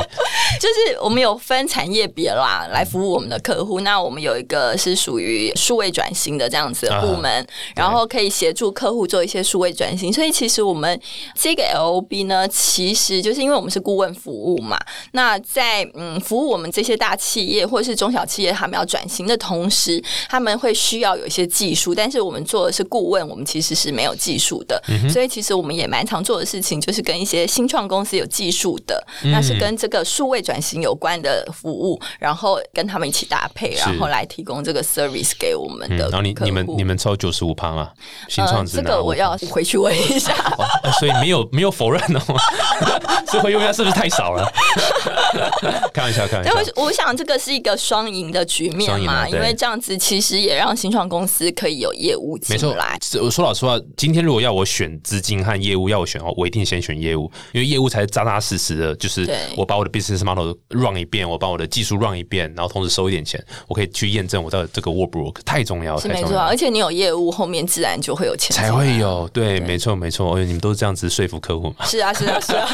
[0.60, 3.82] 就是我们有分产业别啦，来服务我们的客户。
[3.82, 7.45] 那我们有一个是属于数位转型的这样子的部门，
[7.76, 10.13] 然后可以协助客户做一些数位转型。
[10.13, 10.99] 所以其实我们
[11.36, 14.80] 这个 LOB 呢，其实就是因为我们是顾问服务嘛。
[15.13, 24.82] 那在嗯服务我们这些大企业或者是中小企业，他们要转型的同时，他们会需要有一些技术，但是我们做的是顾问，我们其实是没有技术的。
[25.12, 37.91] 所以其实我们也蛮常做的事情，就是跟一些新创公司有技术的，那是跟这个数位转型有关的服务，然后跟他们一起搭配，然后来提供这个 service 给我们嗯，的然后你你们你们抽九十五趴吗，
[38.27, 40.33] 新呃创只拿5%这个我要回去问一下。
[40.83, 42.21] 呃所以没有没有否认哦，
[43.27, 44.51] 这回用量是不是太少了？
[45.93, 46.71] 开玩笑，开玩但笑。
[46.75, 68.93] 我我想这个是一个双赢的局面嘛，因为这样子其实也让新创公司可以有业务进没错来。，我说老实话，今天如果要我选资金和业务，要我选哦，我一定先选业务，因为业务才是扎扎实实的，就是我把我的 business model run 一遍，我把我的技术 run 一遍，然后同时收一点钱，我可以去验证我的这个 work work，太重要了，是没错，而且你有业务，后面自然就会有钱才会。
[68.93, 71.86] 有，对，没错没错，你们都是这样子说服客户嘛。
[71.86, 72.67] 是啊，是啊，是啊。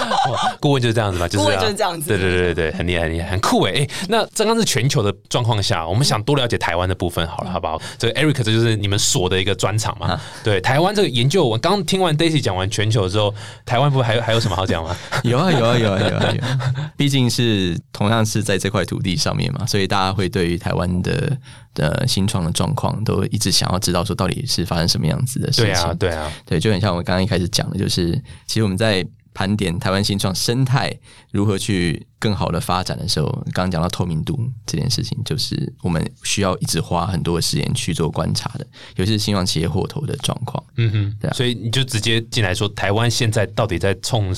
[0.58, 3.88] 顾问就是这样子嘛，就是顾问就是这样子对对对对对，很厉害，很厉害，很酷哎哎。
[4.08, 7.80] 那刚刚是全球的状况下，我们想多了解台湾的部分好了，好不好？
[7.98, 10.18] 这个 Eric 这就是你们所的一个专场嘛。
[10.42, 14.96] 对，台湾这个研究，我刚听完 Daisy 讲完全球之后，台湾不还有还有什么好讲吗？
[15.24, 21.36] 有啊有啊有啊有啊有啊，毕竟是同样是在这块土地上面嘛，所以大家会对于台湾的
[21.74, 25.66] 的新创的状况都一直想要知道说到底是发生什么样子的事情。
[25.66, 28.12] 对啊，对啊，对，就很像我刚刚一开始讲的，就是
[28.46, 30.90] 其实我们在盘点台湾新创生态
[31.30, 40.64] 如何去更好的发展的时候，刚刚讲到透明度这件事情，就是我们需要一直花很多的时间去做观察的，尤其是新创企业获投的状况。
[40.78, 44.34] 嗯哼，对啊所以你就直接进来说，台湾现在到底在冲，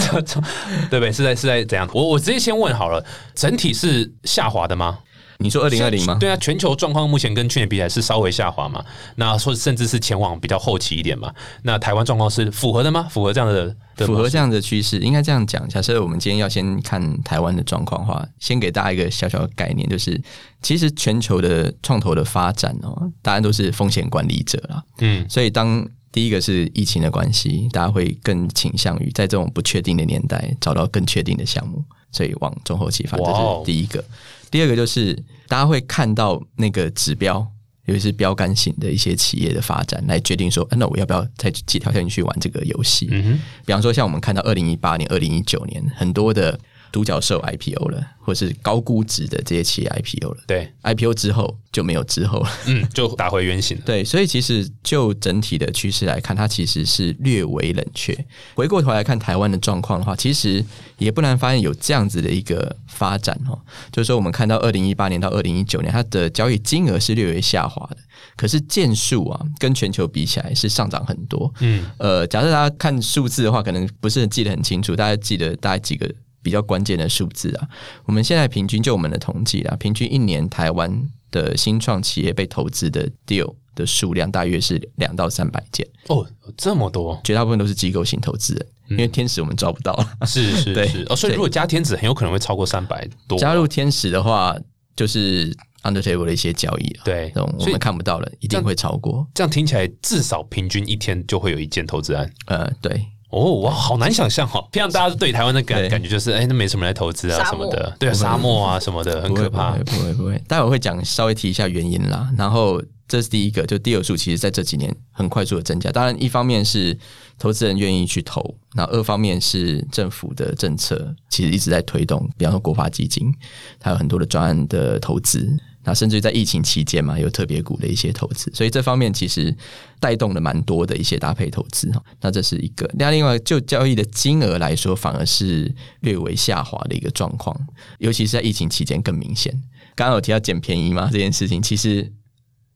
[0.00, 0.42] 冲
[0.88, 1.12] 对不对？
[1.12, 1.86] 是在是在怎样？
[1.92, 5.00] 我我直接先问好了，整体是下滑的吗？
[5.38, 6.16] 你说二零二零吗？
[6.18, 8.84] 对啊，全球状况目前跟去年比起来是稍微下滑嘛，
[9.16, 11.32] 那说甚至是前往比较后期一点嘛。
[11.62, 13.06] 那台湾状况是符合的吗？
[13.10, 15.68] 符合这样的符合这样的趋势，应该这样讲。
[15.68, 20.20] 假设我们今天要先看台湾的状况的话，先给大家一个小小的概念，就是
[20.62, 24.82] 其实全球的创投的发展哦，大家都是风险管理者啦。
[24.98, 31.84] 嗯，所以当第一个是疫情的关系，大家会更倾向于在这种不确定的年代找到更确定的项目。
[32.12, 34.02] 所以往中后期发，这哇哦是第一个。
[34.50, 35.14] 第二个就是
[35.48, 37.46] 大家会看到那个指标，
[37.86, 43.08] 尤其是标杆型的一些企业的发展，来决定说，啊那我要不要再几条线去玩这个游戏？
[43.10, 46.58] 嗯哼，比方说，像我们看到二零一八年、二零一九年很多的
[46.96, 52.48] 独角兽 IPO 了，或是高估值的这些企业 IPO 了对，，IPO 之后就没有之后了。
[52.64, 53.82] 嗯，就打回原形了。
[53.84, 58.16] 对，所以其实就整体的趋势来看，它其实是略微冷却。
[58.54, 60.64] 回过头来看台湾的状况的话，其实
[60.96, 63.60] 也不难发现有这样子的一个发展哦，
[63.92, 67.98] 就是说我们看到二零一八年到二零一九年，它的交易金额是略微下滑的，
[68.38, 71.52] 可是件数啊，跟全球比起来是上涨很多。
[71.60, 76.10] 嗯，呃，假设大家看数字的话，可能不是很记得很清楚，大家记得大概几个
[76.46, 77.68] 比较关键的数字啊。
[78.04, 86.24] 我们现在平均就我们的统计啊，平均一年台湾的新创企业被投资的 deal 的数量大约是两到三百件，哦，
[86.56, 89.92] 这么多，绝大部分都是机构型投资人，因为天使我们抓不到。
[90.24, 93.36] 是是 是，哦，所以如果加天使，很有可能会超过三百多。
[93.36, 94.56] 加入天使的话，
[94.94, 99.26] 就是 under table 的一些交易啊，对这种我们看不到了，一定会超过。
[99.34, 102.32] 这样听起来，至少平均一天就会有一件投资案。
[102.46, 104.66] 呃，对，哦，哇，好难想象哦！
[104.70, 109.84] 平常大家对台湾的感对感觉就是，哎，那没什么人来投资啊什么的，对啊，沙漠啊什么的，很可怕不会。
[109.84, 112.30] 不会不会，待会会讲稍微提一下原因啦。
[112.38, 115.90] 然后这是第一个，就第二数，其实在这几年很快速的增加。
[115.90, 116.96] 当然，一方面是
[117.38, 123.32] 投资人愿意去投，那二方面是政府的政策其实一直在推动，比方说国发基金，
[123.80, 125.56] 它有很多的专案的投资。
[125.86, 129.56] 那甚至于在疫情期间嘛，有特别股的一些投资，所以这方面其实
[130.00, 132.02] 带动了蛮多的一些搭配投资哈。
[132.20, 132.90] 那这是一个。
[132.98, 137.56] 那另外就交易的金额来说，反而是略微下滑的一个状况，
[138.00, 139.52] 尤其是在疫情期间更明显。
[139.94, 142.12] 刚刚有提到捡便宜嘛这件事情，其实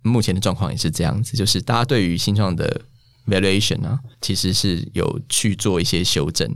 [0.03, 2.81] 目前的状况也是这样子，就是大家对于新创的
[3.27, 6.49] valuation 啊，其实是有去做一些修正，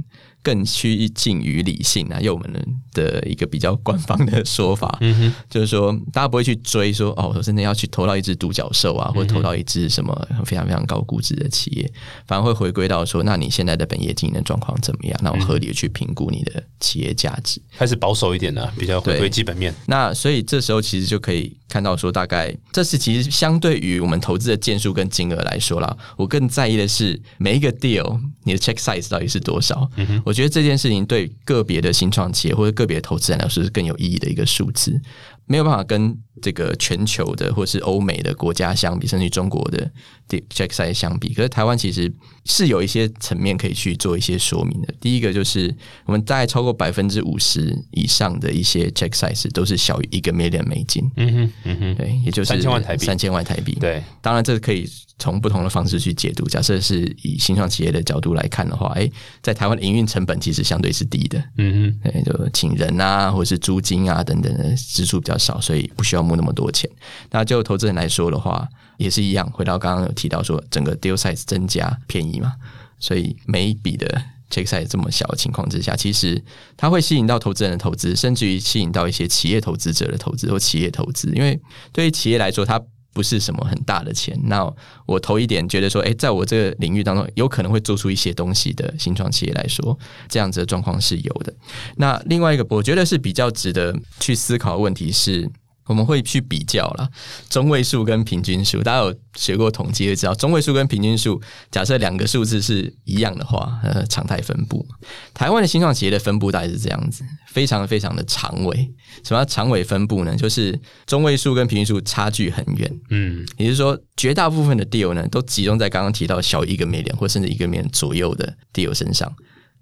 [0.44, 2.52] 更趋近于理性啊，用我们
[2.92, 5.00] 的一个比较官方的说法，
[5.48, 10.14] 就是说大家不会去追说哦，我真的要去投到一只独角兽啊，或者投到一只什么
[10.44, 11.90] 非常非常高估值的企业，
[12.26, 15.18] 反而会回归到说，那你现在的本业经营的状况怎么样？
[15.22, 17.58] 那我合理的去评估你的企业价值。
[17.78, 19.74] 开始保守一点了，比较回归基本面。
[19.86, 29.90] 那所以这时候其实就可以看到说，大概这是其实相对于我们投资的件数跟金额来说啦，我更在意的是每一个 deal 你的 check size 到底是多少。
[30.24, 35.00] 我觉得这件事情对个别的新创企业或者个别的投资人来说是更有意义的一个数字，
[35.46, 39.90] 没有办法跟这个全球的或是欧美的国家相比，甚至于中国的
[40.28, 41.32] check size 相比。
[41.34, 42.12] 可是台湾其实
[42.44, 44.94] 是有一些层面可以去做一些说明的。
[45.00, 45.74] 第一个就是
[46.06, 53.76] 我们大概超过百分之五十以上的一些 check size 都是小于一个 million 美金，嗯哼，嗯哼，对，也就是3000万台币三千万台币。
[53.80, 54.88] 对，当然这可以
[55.18, 56.44] 从不同的方式去解读。
[56.46, 59.10] 假设是以新创企业的角度来看的话，诶，
[59.42, 66.90] 在台湾的营运成本其实相对是低的，嗯哼，对，就请人啊，或者是租金啊等等的支出比较少，所以不需要募那么多钱。
[67.30, 69.48] 那就投资人来说的话，也是一样。
[69.52, 72.54] 回到刚刚有提到说，整个 deal size 增加便宜嘛，
[72.98, 74.06] 所以每一笔的
[74.50, 76.42] check size 这么小的情况之下，其实
[76.76, 81.32] 它会吸引到投资人的投资，甚至于吸引到一些企业投资者的投资或企业投资。
[81.34, 81.60] 因为
[81.92, 82.80] 对于企业来说，它
[83.14, 84.70] 不是什么很大的钱，那
[85.06, 89.98] 我投一点，觉得说，诶，在我这个领域当中，有可能会做出一些东西的新创企业来说，
[90.28, 91.54] 这样子的状况是有的。
[91.96, 95.50] 那另外一个，我觉得是比较值得去思考的问题是。
[95.86, 97.08] 我们会去比较啦，
[97.48, 98.82] 中位数跟平均数。
[98.82, 104.86] 大家有学过统计，就知道中位数跟平均数，假设两个数字是一样的话，呃，常态分布。
[105.34, 108.76] 台湾的新创企业的分布大概是这样子，非常非常的长尾。
[109.22, 110.34] 什么叫长尾分布呢？
[110.34, 113.00] 就是中位数跟平均数差距很远。
[113.10, 119.30] 嗯，也就是说，绝大部分的 deal 呢，都集中在刚刚提到小于一个 million 或甚至一个 million 左右的 deal 身上。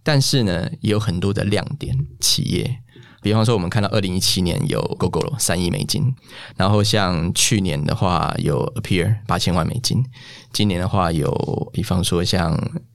[0.02, 2.78] 但是呢，也有很多的亮点企业，
[3.22, 6.14] 比方说我们看到二零一七年有 Google 三亿美金，
[6.56, 10.04] 然后像去年的话有 Appear 八千万美金，
[10.52, 12.50] 今年的话有，比方说像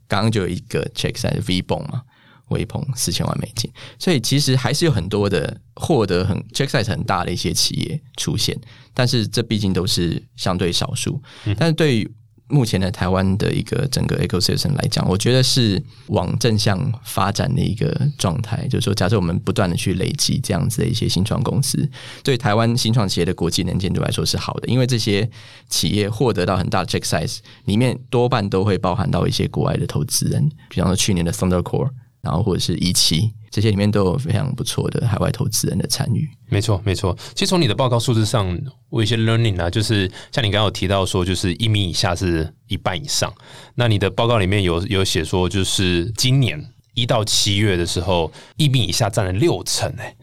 [0.06, 2.02] 刚刚就有一个 check size V 泵嘛。
[2.48, 8.58] 微鹏四千万美金，所以其实还是有很多的获得很 check size 很大的一些企业出现，
[8.94, 11.20] 但是这毕竟都是相对少数。
[11.58, 12.10] 但是对于
[12.48, 18.66] 目前的台湾的一个整个 ecosystem 来讲，我觉得是往正向发展的一个状态。
[18.68, 21.88] 就是说，假设我们不断的去累积这样子的一些新创公司，
[22.22, 25.28] 对台湾新创企业的国际能见度来说是好的，因为这些
[25.68, 31.90] 企业获得到很大的 check size，里面多半都会包含到一些国外的投资人，比方说去年的 Thunder Core。
[32.28, 36.28] 然后或者是一期，这些里面都有非常不错的海外投资人的参与。
[36.50, 37.16] 没错，没错。
[37.34, 38.46] 其实从你的报告数字上，
[38.90, 43.32] 我有一些 learning 啊，就是像你刚刚有提到说，就是一米以下是一半以上。
[43.74, 46.62] 那你的报告里面有有写说，就是今年
[46.92, 50.14] 一到七月的时候，一米以下占了六成哎。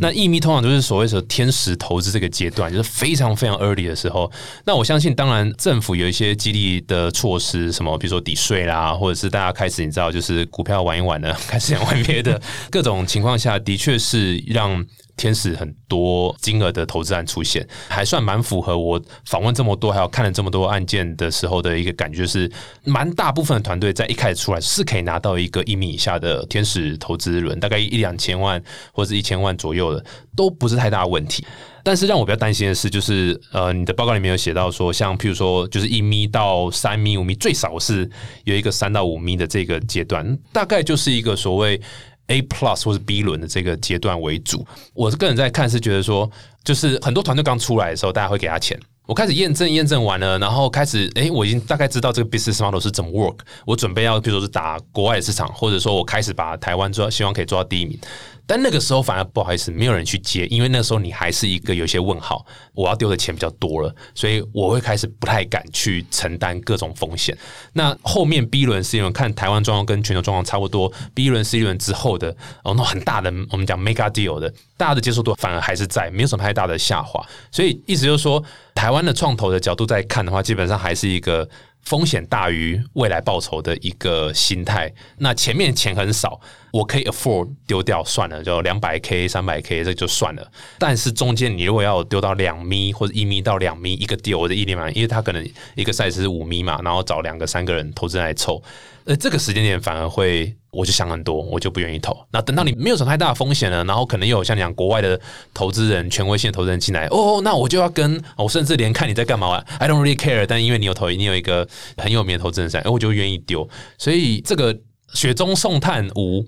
[0.00, 4.30] 那一米通常都是所谓的天使投资这个阶段，就是非常非常 early 的时候。
[4.64, 14.84] 那我相信，当然政府有一些激励的措施，什么比如说抵税啦，或者是大家开始你知道，就是股票玩一玩呢， 开始想玩别的，各种情况下的确是让。
[15.16, 22.50] 天使很多金额的投资案出现，还算蛮符合我访问这么多，还有看了这么多案件的时候的一个感觉，是
[22.84, 28.62] 蛮大部分的团队在一开始出来是可以拿到一个一米以下的天使投资轮，大概一两千万
[28.92, 30.04] 或者一千万左右的，
[30.36, 31.44] 都不是太大问题。
[31.86, 38.10] 但是让我比较担心的是，就是呃，你的报告里面有写到说，像譬如说，就是一米到三米、五米，最少是
[38.44, 41.80] 有一个三到五米的这个阶段，大概就是一个所谓。
[42.28, 46.30] A plus 或是 B 轮的这个阶段为主，我是个人在看是觉得说，
[46.64, 48.78] 就是很多团队刚出来的时候，大家会给他钱。
[49.06, 53.40] 我开始验证，验证完了，然后开始，哎，我已经大概知道这个 business model 是怎么 work。
[53.66, 57.98] 我准备要，比如说是打国外的市场，或者说我开始把台湾做，希望可以做到第一名。
[58.46, 67.36] 但那个时候反而不好意思，没有人去接，因为那时候你还是一个有些问号，我要丢的钱比较多了，所以我会开始不太敢去承担各种风险。
[67.72, 77.24] 那后面 B 轮、C 轮看台湾状况跟全球状况差不多，B 轮、C 轮之后的哦，那很大的我们讲 mega deal 的，大家的接受度反而还是在，没有什么太大的下滑。
[77.50, 78.42] 所以意思就是说，
[78.74, 81.48] 台湾的创投的角度在看的话，基本上还是一个。
[81.84, 86.40] 风险大于未来报酬的一个心态，那前面钱很少，
[86.72, 90.50] 我可以 afford 丢掉算了，就两百 k、三百 k 这就算了。
[90.78, 98.62] 但是中间你如果要丢到两米或者一米到两米一个丢我的一点嘛，因为他可能一个赛事是五米嘛，然后找两个三个人投资来凑。
[99.04, 102.16] 呃，这个时间点反而会，我就想很多，我就不愿意投。
[102.30, 105.18] 那等到你没有什么太大的风险了，然后可能又有像讲国外的
[105.52, 110.44] 投资人、权威性的投资人进来，哦，那我就要跟，我甚至连看你在干嘛，I don't really care。
[110.46, 111.66] 但因为你有投，你有一个
[111.96, 113.68] 很有名的投资人在，哎，我就愿意丢。
[113.96, 114.76] 所以这个
[115.12, 116.46] 雪中送炭无，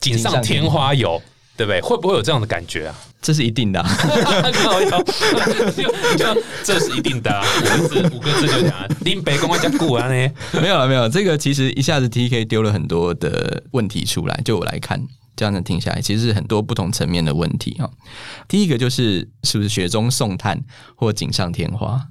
[0.00, 1.20] 锦上添花有。
[1.58, 1.80] 对不对？
[1.80, 2.94] 会不会有这样的感觉啊？
[3.20, 3.84] 这是一定的，
[6.64, 7.42] 这是一定的。
[7.60, 10.30] 五个字，五个字就讲林北公安讲古啊呢？
[10.60, 11.08] 没有了，没有。
[11.08, 15.00] 这个其实一下子 T K 丢了很多的问题出来，就我来看。
[15.38, 17.88] 这样子听下来，其实是很多不同层面的问题哈。
[18.48, 20.60] 第一个就是是不是雪中送炭
[20.96, 22.04] 或锦上添花？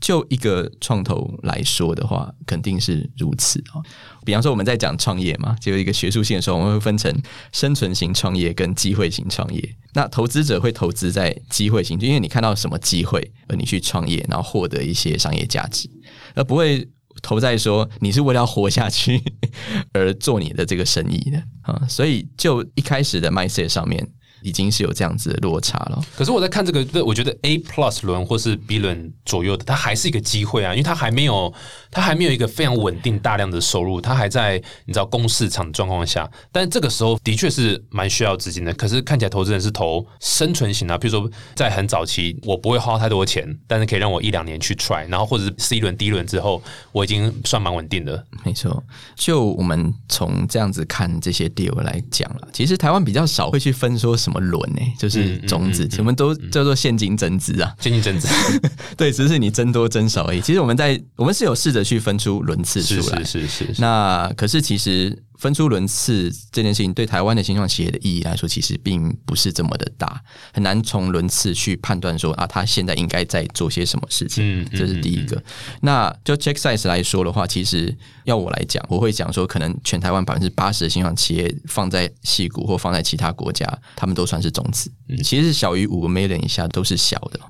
[0.00, 3.78] 就一个创投来说的话，肯定是如此啊。
[4.24, 7.16] 比方说我们在讲创业嘛，就一个学术性的时候，我们会分成
[7.52, 9.76] 生存型创业跟机会型创业。
[9.94, 15.88] 那投资者会投资在机会型，就因为你看到什么机会而你去创业，然后获得一些商业价值，
[16.34, 16.88] 而不会。
[17.20, 19.22] 投在说你是为了活下去
[19.92, 24.08] 而做你的这个生意的啊，所以就一开始的 mindset 上面。
[24.42, 26.02] 已经是有这样子的落差了。
[26.16, 31.52] 可是我在看这个，我觉得 A plus 轮或是 B 轮左右的，它还是一个机会啊，因为它还没有，
[31.90, 36.30] 它还没有一个非常稳定大量的收入，它还在你知道公市场的状况下。
[36.50, 38.72] 但这个时候的确是蛮需要资金的。
[38.74, 48.24] 可是看起来投资人是投生存型啊，比如说在很早期，我不会花太多钱，但是可以让我一两年去 try，然后或者是 C 轮、D 轮之后，我已经算蛮稳定的。
[48.44, 48.82] 没错，
[49.14, 54.31] 就我们从这样子看这些 deal 来讲了，其实台湾比较少会去分说什么。
[54.32, 54.80] 什么轮呢？
[54.98, 58.28] 就是种子，我们都叫做现金增资啊，现金增资。
[58.96, 60.40] 对，只是你增多增少而已。
[60.40, 63.82] 其实我们在我们是有试着去分出轮次出来，是是是。
[63.82, 65.22] 那可是其实。
[65.42, 70.22] 分出轮次这件事情对台湾的新创企业的意义来说，其实并不是这么的大，
[70.54, 74.64] 很难从轮次去判断说啊，他现在应该在做些什么事情。
[74.70, 75.42] 这是第一个。
[75.80, 83.66] 那就 check size 来说的话，其实要我来讲，我会讲说，可能全台湾百分之八十的新创企业放在戏谷或放在其他国家，
[83.96, 84.92] 他们都算是种子，
[85.24, 87.40] 其实是小于五个 million 以下都是小的。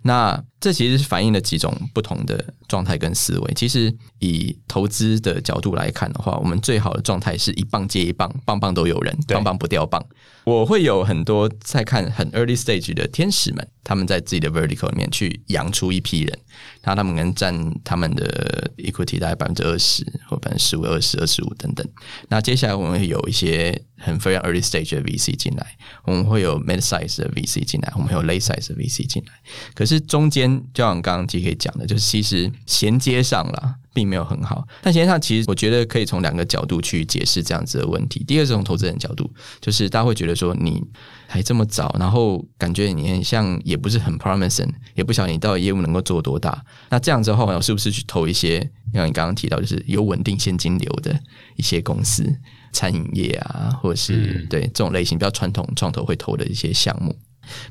[0.00, 3.52] 那这其实是反映了几种不同的状态跟思维。
[3.54, 10.04] 其实以投资的角度来看的话，我们最好的状态是一棒接一棒，棒棒都有人，棒棒不掉棒。
[10.44, 16.38] 我会有很多在看很 early stage 的天使们，他们在自己的 vertical 里面去养出一批人，
[16.82, 21.86] 然后他们能占他们的 equity 大概百分之二十或百分之十五、二十、二十五等等。
[22.28, 29.32] 那接下来我们会有一些很非常 early stage 的 VC 进来，我们会有 mid size 的 VC 进来，我们有 late size 的 VC 进来。
[29.74, 33.76] 可是中间就像刚刚 T K 讲的，就是其实衔接上了。
[33.94, 38.24] 并没有很好，但实际上，其实我觉得可以从两个角度去解释这样子的问题。
[38.24, 39.30] 第二，是从投资人角度，
[39.60, 40.82] 就是大家会觉得说你
[41.26, 46.62] 还这么早，然后感觉你很像也不是很 promising，也不晓得你到底业务能够做多大。
[46.90, 48.60] 那这样之后，我是不是去投一些
[48.92, 51.18] 像你刚刚提到，就是有稳定现金流的
[51.56, 52.22] 一些公司，
[52.70, 57.16] 餐饮业啊，或者是对这种类型比较传统创投会投的一些项目？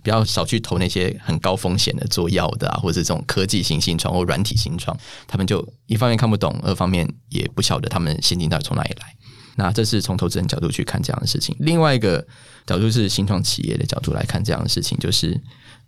[0.02, 4.97] 比较少去投那些很高风险的做药的啊，或者这种科技型新创或软体新创，
[5.28, 9.16] 他们就一方面看不懂，二方面也不晓得他们现金到底从哪里来。
[9.56, 11.56] 那这是从投资人角度去看这样的事情。
[11.60, 12.26] 另外一个
[12.66, 15.39] 角度是新创企业的角度来看这样的事情，就是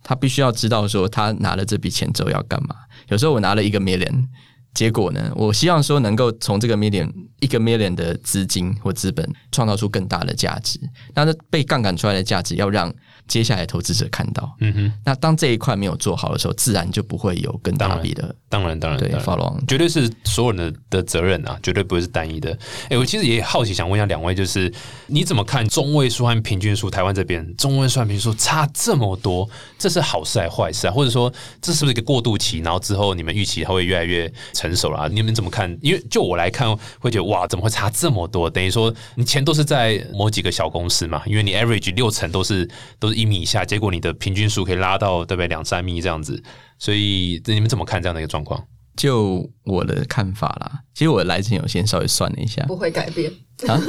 [0.04, 2.76] 他必须要知道说他拿了这笔钱之后要干嘛。
[3.08, 4.28] 有时候我拿了一个 million。
[4.74, 5.30] 结果呢？
[5.36, 10.80] 我希望说能够从这个 million 一个 million 的资金或资本创造出更大的价值。
[11.14, 12.92] 那这被杠杆出来的价值要让
[13.28, 14.56] 接下来投资者看到。
[14.60, 14.92] 嗯哼。
[15.04, 18.34] 那当这一块没有做好的时候，自然就不会有更大笔的。
[18.48, 22.56] 当然，当然，对，follow on 绝对是所有人的的责任啊，绝对不会是单一的。
[22.88, 24.72] 哎，我其实也好奇，想问一下两位，就是
[25.06, 26.88] 你怎么看中位数和平均数？
[26.88, 29.48] 台湾这边中位数和平均数差这么多，
[29.78, 30.92] 这是好事还是坏事啊？
[30.92, 32.60] 或者说这是不是一个过渡期？
[32.60, 34.24] 然后之后你们预期它会越来越？
[34.52, 35.76] 成熟了，你们怎么看？
[35.82, 36.68] 因为就我来看，
[37.00, 38.48] 会觉得哇，怎么会差这么多？
[38.48, 42.68] 等于说你钱都是在某几个小公司嘛，因为你 average 六成都是
[42.98, 46.42] 都是一米以下，结果你的平均数可以拉到对不对两三米这样子，
[46.78, 48.62] 所以你们怎么看这样的一个状况？
[48.96, 53.30] 就我的看法啦，其实我来之前有先稍微算了一下，不会改变
[53.66, 53.80] 啊？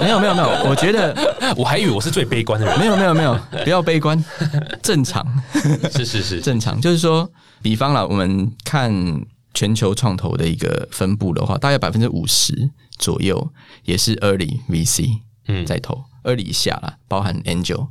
[0.00, 1.14] 没有没有没有，我觉得
[1.56, 4.22] 我还以为我是最悲观的人，没有没有没有，不要悲观，
[4.82, 5.26] 正常
[5.90, 7.28] 是是是正常，就是说，
[7.60, 8.92] 比方了，我们看。
[9.54, 13.52] 全球创投的一个分布的话，大概百分之五十左右
[13.84, 15.10] 也是 early VC
[15.46, 17.86] 嗯在投，early 以下啦，包含 angel，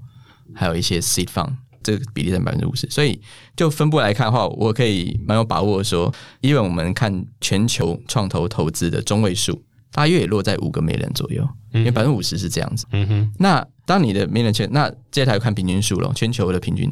[0.53, 2.87] 还有一些 seed fund，这个比例在百分之五十。
[2.89, 3.21] 所以
[3.55, 12.85] 就分布来看的话，我可以蛮有把握说，因为我们看全球创投投资的中位数，大约也落在五个 million 左右，因为百分之五十是这样子。
[12.91, 16.89] 嗯哼，那当你的 million 圈，那接下来看平均数了，全球的平均。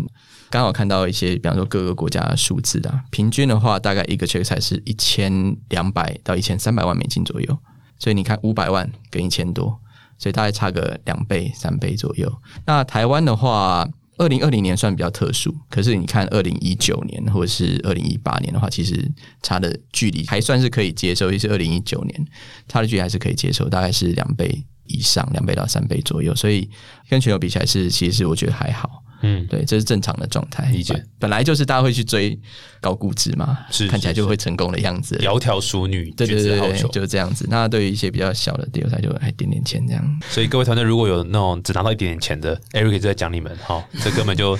[0.49, 7.57] 刚好看到一些，比方说各个国家的数字啊平均的话，大概一个 check 才是一千两百到一千三百万美金左右。
[7.99, 9.79] 所以你看五百万跟一千多，
[10.19, 12.31] 所以大概差个两倍三倍左右。
[12.67, 19.09] 那台湾的话，二零二零年算比较特殊，可是你看二零一九年或者是二零一八年的话，其实
[19.41, 21.31] 差的距离还算是可以接受。
[21.31, 22.27] 也是二零一九年
[22.67, 26.35] 差的距离还是可以接受，大概是两倍以上，两倍到三倍左右。
[26.35, 26.69] 所以
[27.09, 29.01] 跟全球比起来，是其实我觉得还好。
[29.21, 30.69] 嗯，对，这是正常的状态。
[30.71, 32.39] 理解，本来就是大家会去追
[32.79, 35.17] 高估值嘛，是看起来就会成功的样子。
[35.17, 37.45] 窈窕淑女，对对对，就是这样子。
[37.49, 40.19] 那对于一些比较小的第二台，就还点点钱这样。
[40.29, 44.55] 所以各位团队如果有那种只拿到一点点钱的，Eric 就在讲你们，哈，这根本就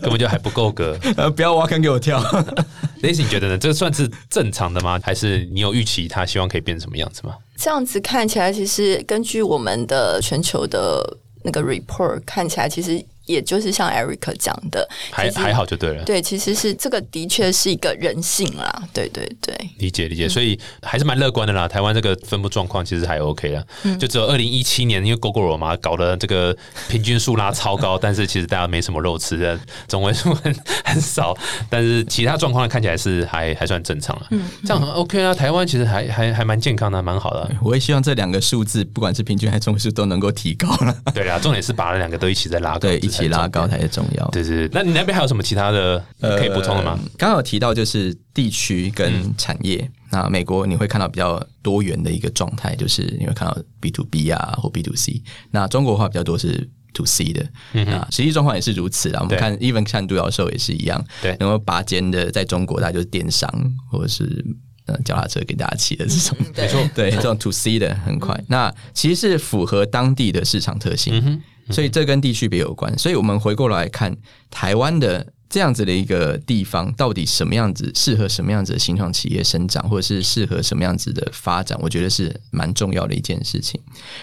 [0.00, 0.98] 根本就还不够格。
[1.16, 2.22] 呃，不要挖坑给我跳。
[3.02, 3.58] Lacy，你觉得呢？
[3.58, 4.98] 这算是正常的吗？
[5.02, 7.36] 还是你有预期他希望可以变成什么样子吗？
[7.56, 13.04] 这样子看起来，其实根据我们的全球的那个 report 看起来，其实。
[13.26, 16.04] 也就是像 Eric 讲的，还还好就对了。
[16.04, 18.82] 对，其实是这个的确是一个人性啦。
[18.92, 21.66] 对对对，理解理解，所以还是蛮乐观的啦。
[21.66, 23.64] 台湾这个分布状况其实还 OK 了，
[23.98, 26.56] 就只有二零一七年因为 GoGo 嘛搞的这个
[26.88, 29.58] 平均数拉超高， 但是其实大家没什么肉吃的，
[29.88, 30.54] 总位数很
[30.84, 31.36] 很少。
[31.70, 34.26] 但是其他状况看起来是还还算正常了。
[34.30, 35.34] 嗯，这样很 OK 啊。
[35.34, 37.50] 台湾其实还还还蛮健康的，蛮好的。
[37.62, 40.94] 我也希望这两个数字，不管是平均还是中位数，都能够提高了。
[41.14, 42.88] 对啊，重点是把两个都一起再拉高。
[42.90, 44.28] 一起拉高才是重要。
[44.28, 46.98] 对对，那你那边还有什么其他的可以补充的吗？
[47.16, 49.90] 刚刚有提到就是地区跟产业。
[50.10, 55.20] 那美国你会看到比较多元的一个状态，就是你会看到 B to B 啊或 B to C。
[55.50, 57.44] 那中国的话比较多是 to C 的。
[57.72, 59.20] 那实际状况也是如此啊。
[59.22, 61.04] 我们看 Even 看独角兽也是一样。
[61.20, 63.50] 对，然后拔尖的在中国，大家就是电商
[63.90, 64.44] 或者是
[64.86, 66.36] 呃脚踏车给大家骑的这种。
[66.56, 68.40] 没错，对这种 to C 的很快。
[68.46, 71.42] 那其实是符合当地的市场特性。
[71.70, 74.16] 所以这跟地区别有关，所以我们回过来看
[74.50, 83.80] 台湾的这样子的一个地方，到底什么样子适合什么样子的新创企业生长，或者是适合什么样子的发展，我觉得是蛮重要的一件事情。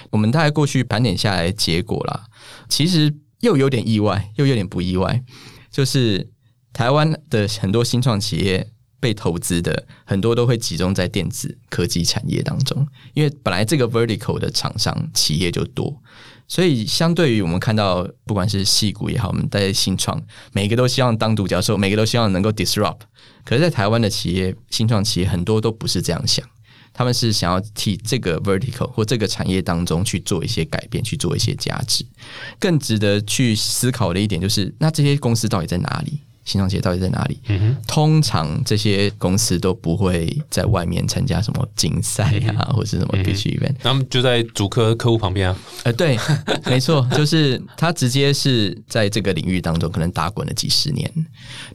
[0.10, 2.26] 我们大概过去盘点下来结果啦，
[2.70, 5.24] 其实又有点意外，又有点不意外，
[5.72, 6.30] 就是
[6.74, 8.70] 台湾的很多新创企业
[9.00, 16.02] 被投资的很多都会集中在电子科技产业当中，因为本来这个 vertical 的厂商企业就多。
[16.52, 20.22] 所以，相对于我们看到，不管是戏骨也好，我们在新创，
[20.52, 22.98] 每个都希望当独角兽，每个都希望能够 disrupt。
[23.46, 26.46] 可是，在台湾的企业，新创企业很多都不是这样想，
[26.92, 32.06] 他们是想要替这个 vertical 或这个产业当中去做一些改变，去做一些价值。
[32.60, 36.20] 更值得去思考的一点就是，那这些公司到底在哪里？
[36.44, 37.40] 新创企业到底在哪里？
[37.88, 42.24] 通常这些公司都不会在外面参加什么竞赛
[42.58, 45.58] 啊，或者是什么 pitch event，他们就在主客客户旁边啊。
[45.84, 46.18] 呃，对，
[46.66, 51.12] 没错，就是他直接是在这个领域当中可能打滚了几十年，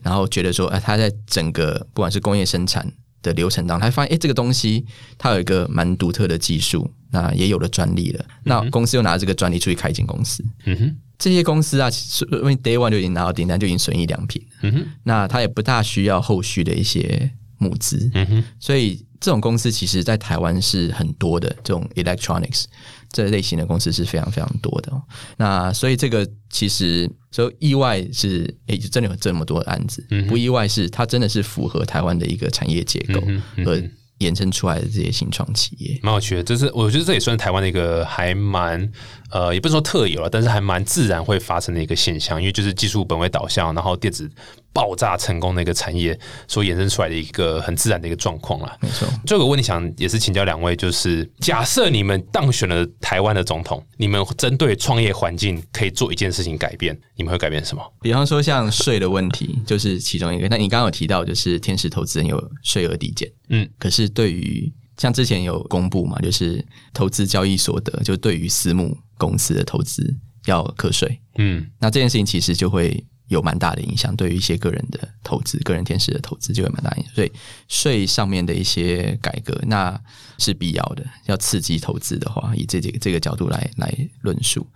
[0.03, 2.91] 然后觉得说，哎，他在整个不管是工业生产
[3.23, 4.85] 的流程当中，他发现，哎，这个东西
[5.17, 10.45] 它有一个蛮独特的技术，那也有了专利了，那公司又拿这个专利出去开一间公司。
[10.65, 10.97] 嗯哼。
[11.19, 11.89] 这些公司啊，
[12.33, 14.43] 因为 Day One 就已经拿到订单，就已经损益良平。
[14.63, 18.11] 嗯哼，那他也不大需要后续的一些募资。
[18.15, 22.65] 嗯哼，所以这种公司其实在台湾是很多的，这种 electronics
[23.11, 24.93] 这类型的公司是非常非常多的。
[25.37, 33.21] 那所以这个其实所以意外是诶，真的有这么多案子，不意外是它真的是符合台湾的一个产业结构
[33.65, 33.83] 和。
[34.21, 36.43] 衍生出来的这些新创企业，蛮有趣的。
[36.43, 38.91] 这是我觉得这也算台湾的一个还蛮
[39.31, 42.41] 呃，也不是说特有了，但是还蛮自然会发生的一个现象。
[42.41, 44.31] 因为就是技术本位导向，然后电子
[44.77, 48.77] 爆炸成功的一个产业所衍生出来的一个很自然的一个状况啦。
[48.83, 49.09] 没错。
[49.25, 57.83] 这个问题想也是请教两位，就是假设你们当选了台湾的总统，你们针对创业环境可以做一件事情改变，你们会改变什么？
[58.03, 60.47] 比方说像税的问题，就是其中一个。
[60.49, 63.33] 那你刚刚有提到，就是天使投资人有税额递减。
[63.49, 66.63] 嗯，可是对于像之前有公布嘛，就是
[66.93, 70.15] 投资交易所得，就对于私募公司的投资
[70.45, 71.19] 要课税。
[71.39, 77.13] 嗯，那这件事情其实就会有蛮大的影响，对于一些个人的投资、个人天使的投资就会蛮大影响。
[77.15, 77.33] 所以
[77.69, 80.01] 税上面的一些改革，那
[80.39, 81.05] 是必要的。
[81.27, 84.67] 要刺激投资的话，以这这个这个角度来来论述。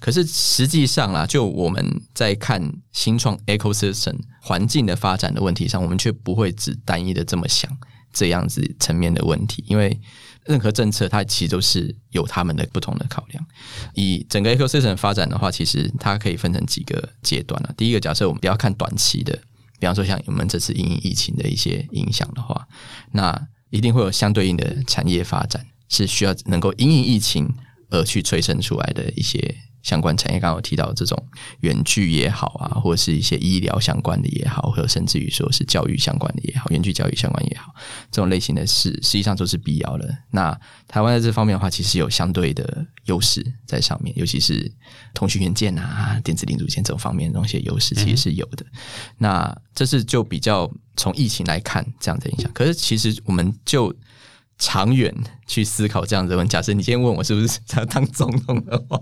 [0.00, 1.84] 可是实际上啦，就我们
[2.14, 2.60] 在看
[2.92, 7.70] 新创 ecosystem 环境的发展的问题上，我们却不会只单一的这么想。
[8.12, 10.00] 这样子层面的问题，因为
[10.44, 13.46] 任何政策它其实都是有他们的不同的考量。
[13.94, 17.74] 以整个 ecosystem 发展的话，其实它可以分成几个阶段了。
[17.76, 19.32] 第一个，假设我们不要看短期的，
[19.78, 22.66] 比方说像我们这次因疫情的一些影响的话，
[23.12, 27.54] 那一定会有相对应的产业发展，是需要能够因应疫情
[27.90, 29.56] 而去催生出来的一些。
[29.82, 31.22] 相关产业，刚刚有提到这种
[31.60, 37.74] 远距也好啊，或者是一些医疗相关的也好，或者甚至于说是教育相关的也好，远距教育相关也好，
[38.10, 40.16] 这种类型的事实际上都是必要的。
[40.30, 44.70] 那台湾在这方面的话，其实有相对的优势在上面，尤其是
[45.14, 48.64] 通讯元件啊、电子零组件这种方面的东西优势其实是有的。
[49.18, 53.94] 那这是就比较从疫情来看这样的影响，可是其实我们就。
[54.60, 55.12] 长远
[55.46, 59.00] 去思考这样子问，假设你今天问我是不是想当总统的话，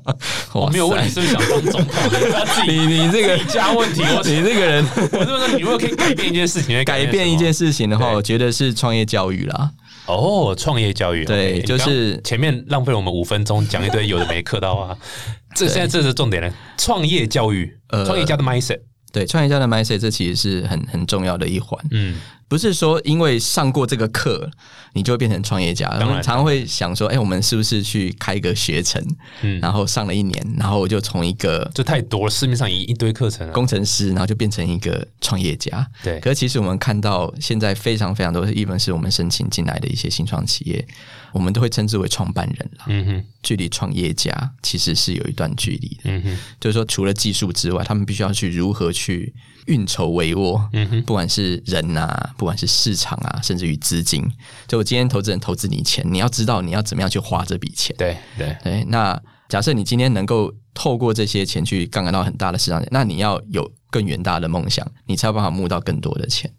[0.52, 2.02] 我没有问你是不是想当总统，
[2.66, 9.72] 你你这个加问题，你这个人，我是说你如果可以改变一件事情，改变一件事情的话，我觉得是创业教育啦。
[10.06, 14.96] 哦，创业教育，对，就是前面浪费了我们五分钟讲一堆有的没课到啊，
[15.56, 18.78] 这现在这是重点了，创业教育，创业家的 mindset，
[19.12, 22.16] 对，创业家的 mindset，这其实是很很重要的一环，嗯。
[22.48, 24.50] 不是说因为上过这个课，
[24.94, 25.86] 你就会变成创业家。
[26.00, 29.04] 我们常常会想说，哎，我们是不是去开一个学程，
[29.42, 35.86] 嗯，然后上了一年，然后我就从一个就太多了，市面上一一堆课程，工程师，然后就变成一个创业家。
[36.02, 40.82] 对，可是其实我们看到现在非常非常多，一本是我们申请进来的一些新创企业，
[41.32, 42.84] 我们都会称之为创办人了。
[42.86, 44.32] 嗯哼，距离创业家
[44.62, 46.04] 其实是有一段距离的。
[46.04, 49.34] 嗯哼，就是说除了技术之外，他们必须要去如何去。
[49.68, 54.24] 运筹帷幄，嗯哼，不管是人啊，不管是市场啊，甚至于资金，
[54.66, 57.94] 就我今天投资人投资你钱，你要知道你要怎么样去花这笔钱。
[57.96, 58.84] 对对对。
[58.88, 66.50] 那假设你今天能够透过这些钱去杠杆到很大的市场，那你要有更远大的梦想，你才有办法募到更多的钱。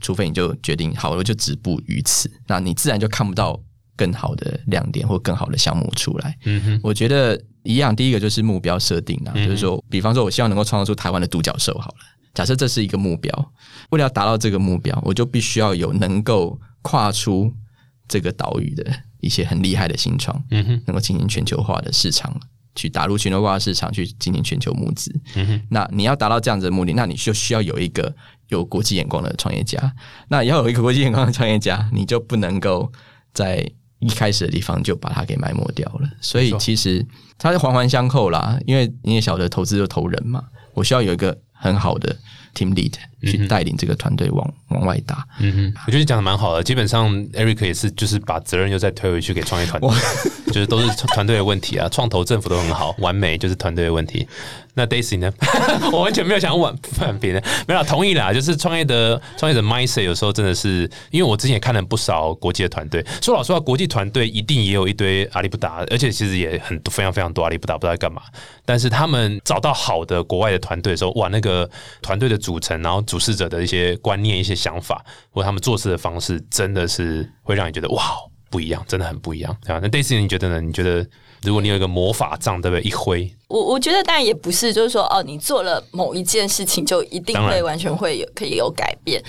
[0.00, 3.60] 除非你就决定好了就止步于此，那你自然就看不到
[3.96, 6.36] 更好的亮点或更好的项目出来。
[6.44, 11.96] 嗯哼，我觉得一样，第一个就是目标设定啊，就是说，比方说，我希望能够创造出台湾的独角兽，好了。
[12.38, 13.52] 假设这是一个目标，
[13.90, 17.52] 为了要达到这个目标，我就必须要有能够跨出
[18.06, 18.86] 这个岛屿的
[19.18, 22.32] 一些很厉害的新创，嗯哼，能够进行全球化的市场，
[22.76, 25.12] 去打入全球化市场，去进行全球募资。
[25.34, 28.14] 嗯哼，那你要达到这样子的目的，那你就需要有一个
[28.50, 29.92] 有国际眼光的创业家。
[30.28, 32.92] 那要有一个国际眼光的创业家，你就不能够
[33.34, 33.68] 在
[33.98, 36.08] 一开始的地方就把它给埋没掉了。
[36.20, 37.04] 所以其实
[37.36, 40.44] 它是环环相扣啦，因为你也晓得，投资就投人嘛，
[40.78, 41.36] 我需要有一个。
[41.58, 42.14] 很好的
[42.58, 42.92] team lead
[43.22, 45.24] 去带领这个团队往往外打。
[45.38, 46.62] 嗯哼，我觉得讲的蛮好的。
[46.62, 49.90] 基本上，Eric 也是就是把责任又再推回去给创业团队，
[50.52, 51.88] 就是都是团队的问题啊。
[51.88, 54.26] 创投政府都很好，完美就是团队的问题。
[54.74, 55.32] 那 Daisy 呢？
[55.92, 58.32] 我完全没有想要反别人，没有同意啦。
[58.32, 63.04] 就是创业的创业者 mindset 有时候真的是，因为我之前也看了不少国际的团队。
[63.20, 68.22] 说老实话，国际团队一定也有一堆阿里不达，而且其实也很非常非常多阿里不达不知道在干嘛。
[68.64, 71.68] 但是他们找到好的国外的团队的时候，哇，那个
[72.00, 78.02] 团队的组成，然后主事者的一些观念、一些想法，或他们做事的方式，真的是会让你觉得哇，
[78.48, 79.80] 不一样，真的很不一样，对吧？
[79.82, 80.58] 那 dac 你觉得呢？
[80.62, 81.06] 你觉得
[81.42, 82.82] 如果你有一个魔法杖，对不对？
[82.82, 83.30] 一挥。
[83.48, 89.22] 我我觉得当然也不是，就是说哦，你做了某一件事情就一定会完全会有可以有改变，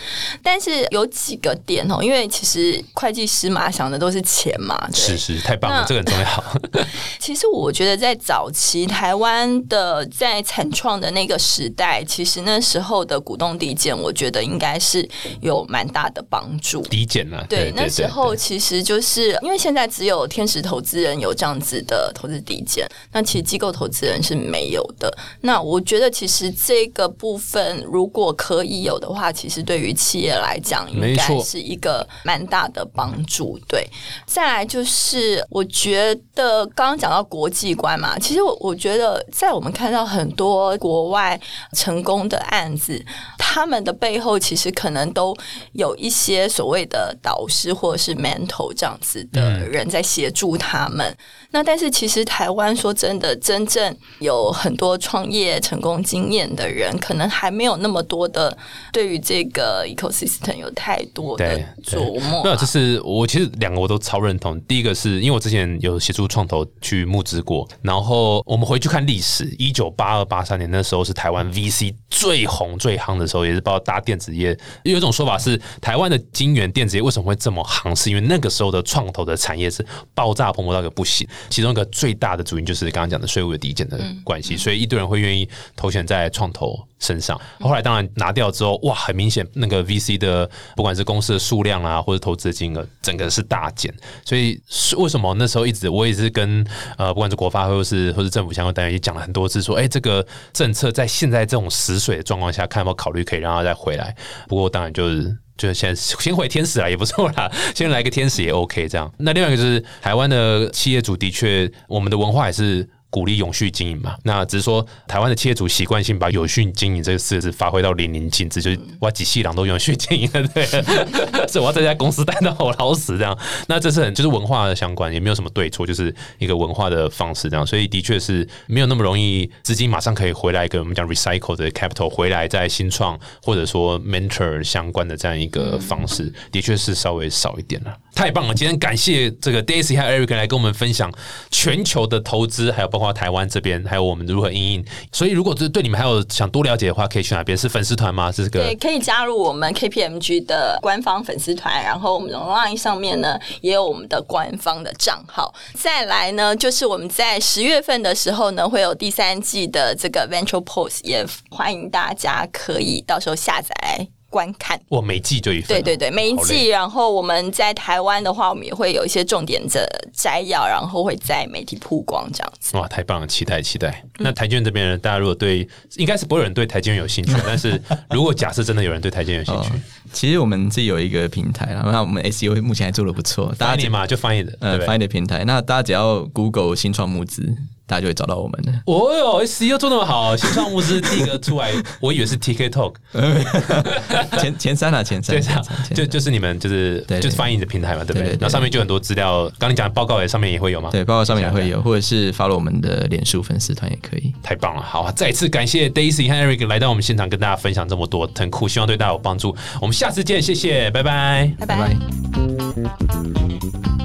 [0.44, 6.86] 但是有几个点哦，因为其实会计师嘛想的都是钱嘛，是是，太棒了，这个很重要。
[7.18, 15.08] 其实我觉得在早期台湾的在产创的那个时代，其实那时候的股东抵减，我觉得应该是
[15.40, 16.82] 有蛮大的帮助。
[16.82, 25.16] 抵减了，对，那时候其实就是因为现在只有天使投资人有这样子的投资抵减，那其实机构投资人是没有的。
[25.42, 33.60] 那我觉得其实这个部分如果可以有的话，其实对于企业来讲，应该是一个蛮大的帮助。
[33.68, 33.88] 对，
[34.26, 41.40] 再来就是我觉得刚刚讲到国际观嘛，其实我我觉得在我们看到很多国外
[41.74, 43.04] 成功的案子，
[43.38, 45.36] 他们的背后其实可能都
[45.74, 51.16] 有一些所谓的导师或者是 mentor 这样子的人在协助他们。
[51.52, 58.56] 那但是其实台湾说真的，真正有很多创业成功经验的人，可能还没有那么多的
[58.92, 62.44] 对于这个 ecosystem 有太多的琢磨啊。
[62.44, 64.60] 没有，这是我其实两个我都超认同。
[64.62, 74.58] 第一个是因为我之前有协助创投去募资过，然后我们回去看历史，一九八二八三年那时候是台湾 VC 最红最夯的时候，也是包括搭电子业。
[74.84, 81.28] 有一种说法是，台湾的晶圆电子业为什么会这么夯，是因为那个时候的创投的产业是爆炸蓬勃到一个不行。
[81.50, 87.40] 其中一个最大的主因就是刚刚讲的税务的抵减的关系，所以一堆人会愿意投钱在创投身上。
[87.60, 93.94] 后来当然拿掉之后，哇，很明显那个 VC 的不管是公司的数量啊，或者投资的金额，整个是大减。
[94.24, 96.66] 所以是为什么那时候一直我也是跟
[96.98, 104.16] 呃不管是国发或是或是政府相关单位也讲了很多次，说哎、这个政策在现在这种死水的状况下，看有没有考虑可以让它再回来。
[104.48, 105.38] 不过当然就是。
[105.60, 109.14] 就是现在先回天使啊，也不错啦，先来个天使也 OK 这样。
[109.18, 112.90] 那另外一个就是台湾的企业主的确，我们的文化也是。
[113.10, 120.66] 鼓励永续经营嘛，那只是说台湾的企业主习惯性把永续经营这个四个字发挥到淋漓尽致，就是哇几细郎都永续经营了，对，
[121.48, 123.38] 所以我要在家公司待到我老死这样。
[123.68, 137.98] 那这是很就是文化的相关，也没有什么对错，就是一个文化的方式这样，所以的确是没有那么容易资金马上可以回来，跟我们讲 recycle 的 capital 回来在新创或者说 mentor 相关的这样一个方式，的确是稍微少一点了。
[138.14, 138.54] 太棒了！
[138.54, 141.10] 今天感谢这个 Daisy 和 Eric 来跟我们分享
[141.50, 144.86] 全球的投资，还有包括台湾这边，还有我们如何应应。
[145.12, 147.58] 所以，如果是对你们还有想多了解的话，可以去哪边？
[147.58, 148.32] 是粉丝团吗？
[148.32, 155.54] 是这个对，可以加入我们 KPMG 的官方粉丝团，然后我们的 LINE 上面呢也有我们的官方的账号。
[155.74, 164.80] 再来呢，就是我们在十月份的时候呢，会有第三季的这个 Venture Post，也欢迎大家可以到时候下载观看。
[164.88, 172.78] 我，每季就一对对对，每一季，然后我们在台湾的话，我们也会有一些重点的摘要，然后会在媒体曝光这样子。
[172.78, 173.28] 哇，太棒了！
[173.28, 173.90] 期待期待。
[174.20, 174.98] 嗯那台积电这边呢？
[174.98, 179.80] 大家如果对，应该是不会有人对台积电有兴趣， 但是如果假设真的有人对台积电有兴趣 哦，
[180.12, 184.78] 其实我们自己有一个平台啦，那我们 SEO 目前还做的不错，大家只大家嘛就翻译呃？
[184.80, 187.56] 翻译的平台，那大家只要 Google 新创募资，
[187.90, 188.72] 大家就会找到我们的。
[188.86, 192.94] 哦哟，SEO 做那么好，新创物资第一个出来， 我以为是 TK Talk，
[194.40, 200.90] 前前三啊，前三，对，这样前三就就是你们就是就是翻译的平台嘛，对不对然后上面就很多资料，刚你讲的报告也上面也会有吗？
[200.92, 204.34] 对，报告上面也会有，或者是 follow 我们的脸书粉丝团也可以。
[204.44, 204.82] 太棒了！
[204.82, 209.56] 好，再次感谢 Daisy 和 Eric 来到我们现场跟大家分享这么多，很酷，希望对大家有帮助。
[209.82, 211.52] 我们下次见，谢谢，拜拜。
[211.60, 213.99] 拜拜拜拜。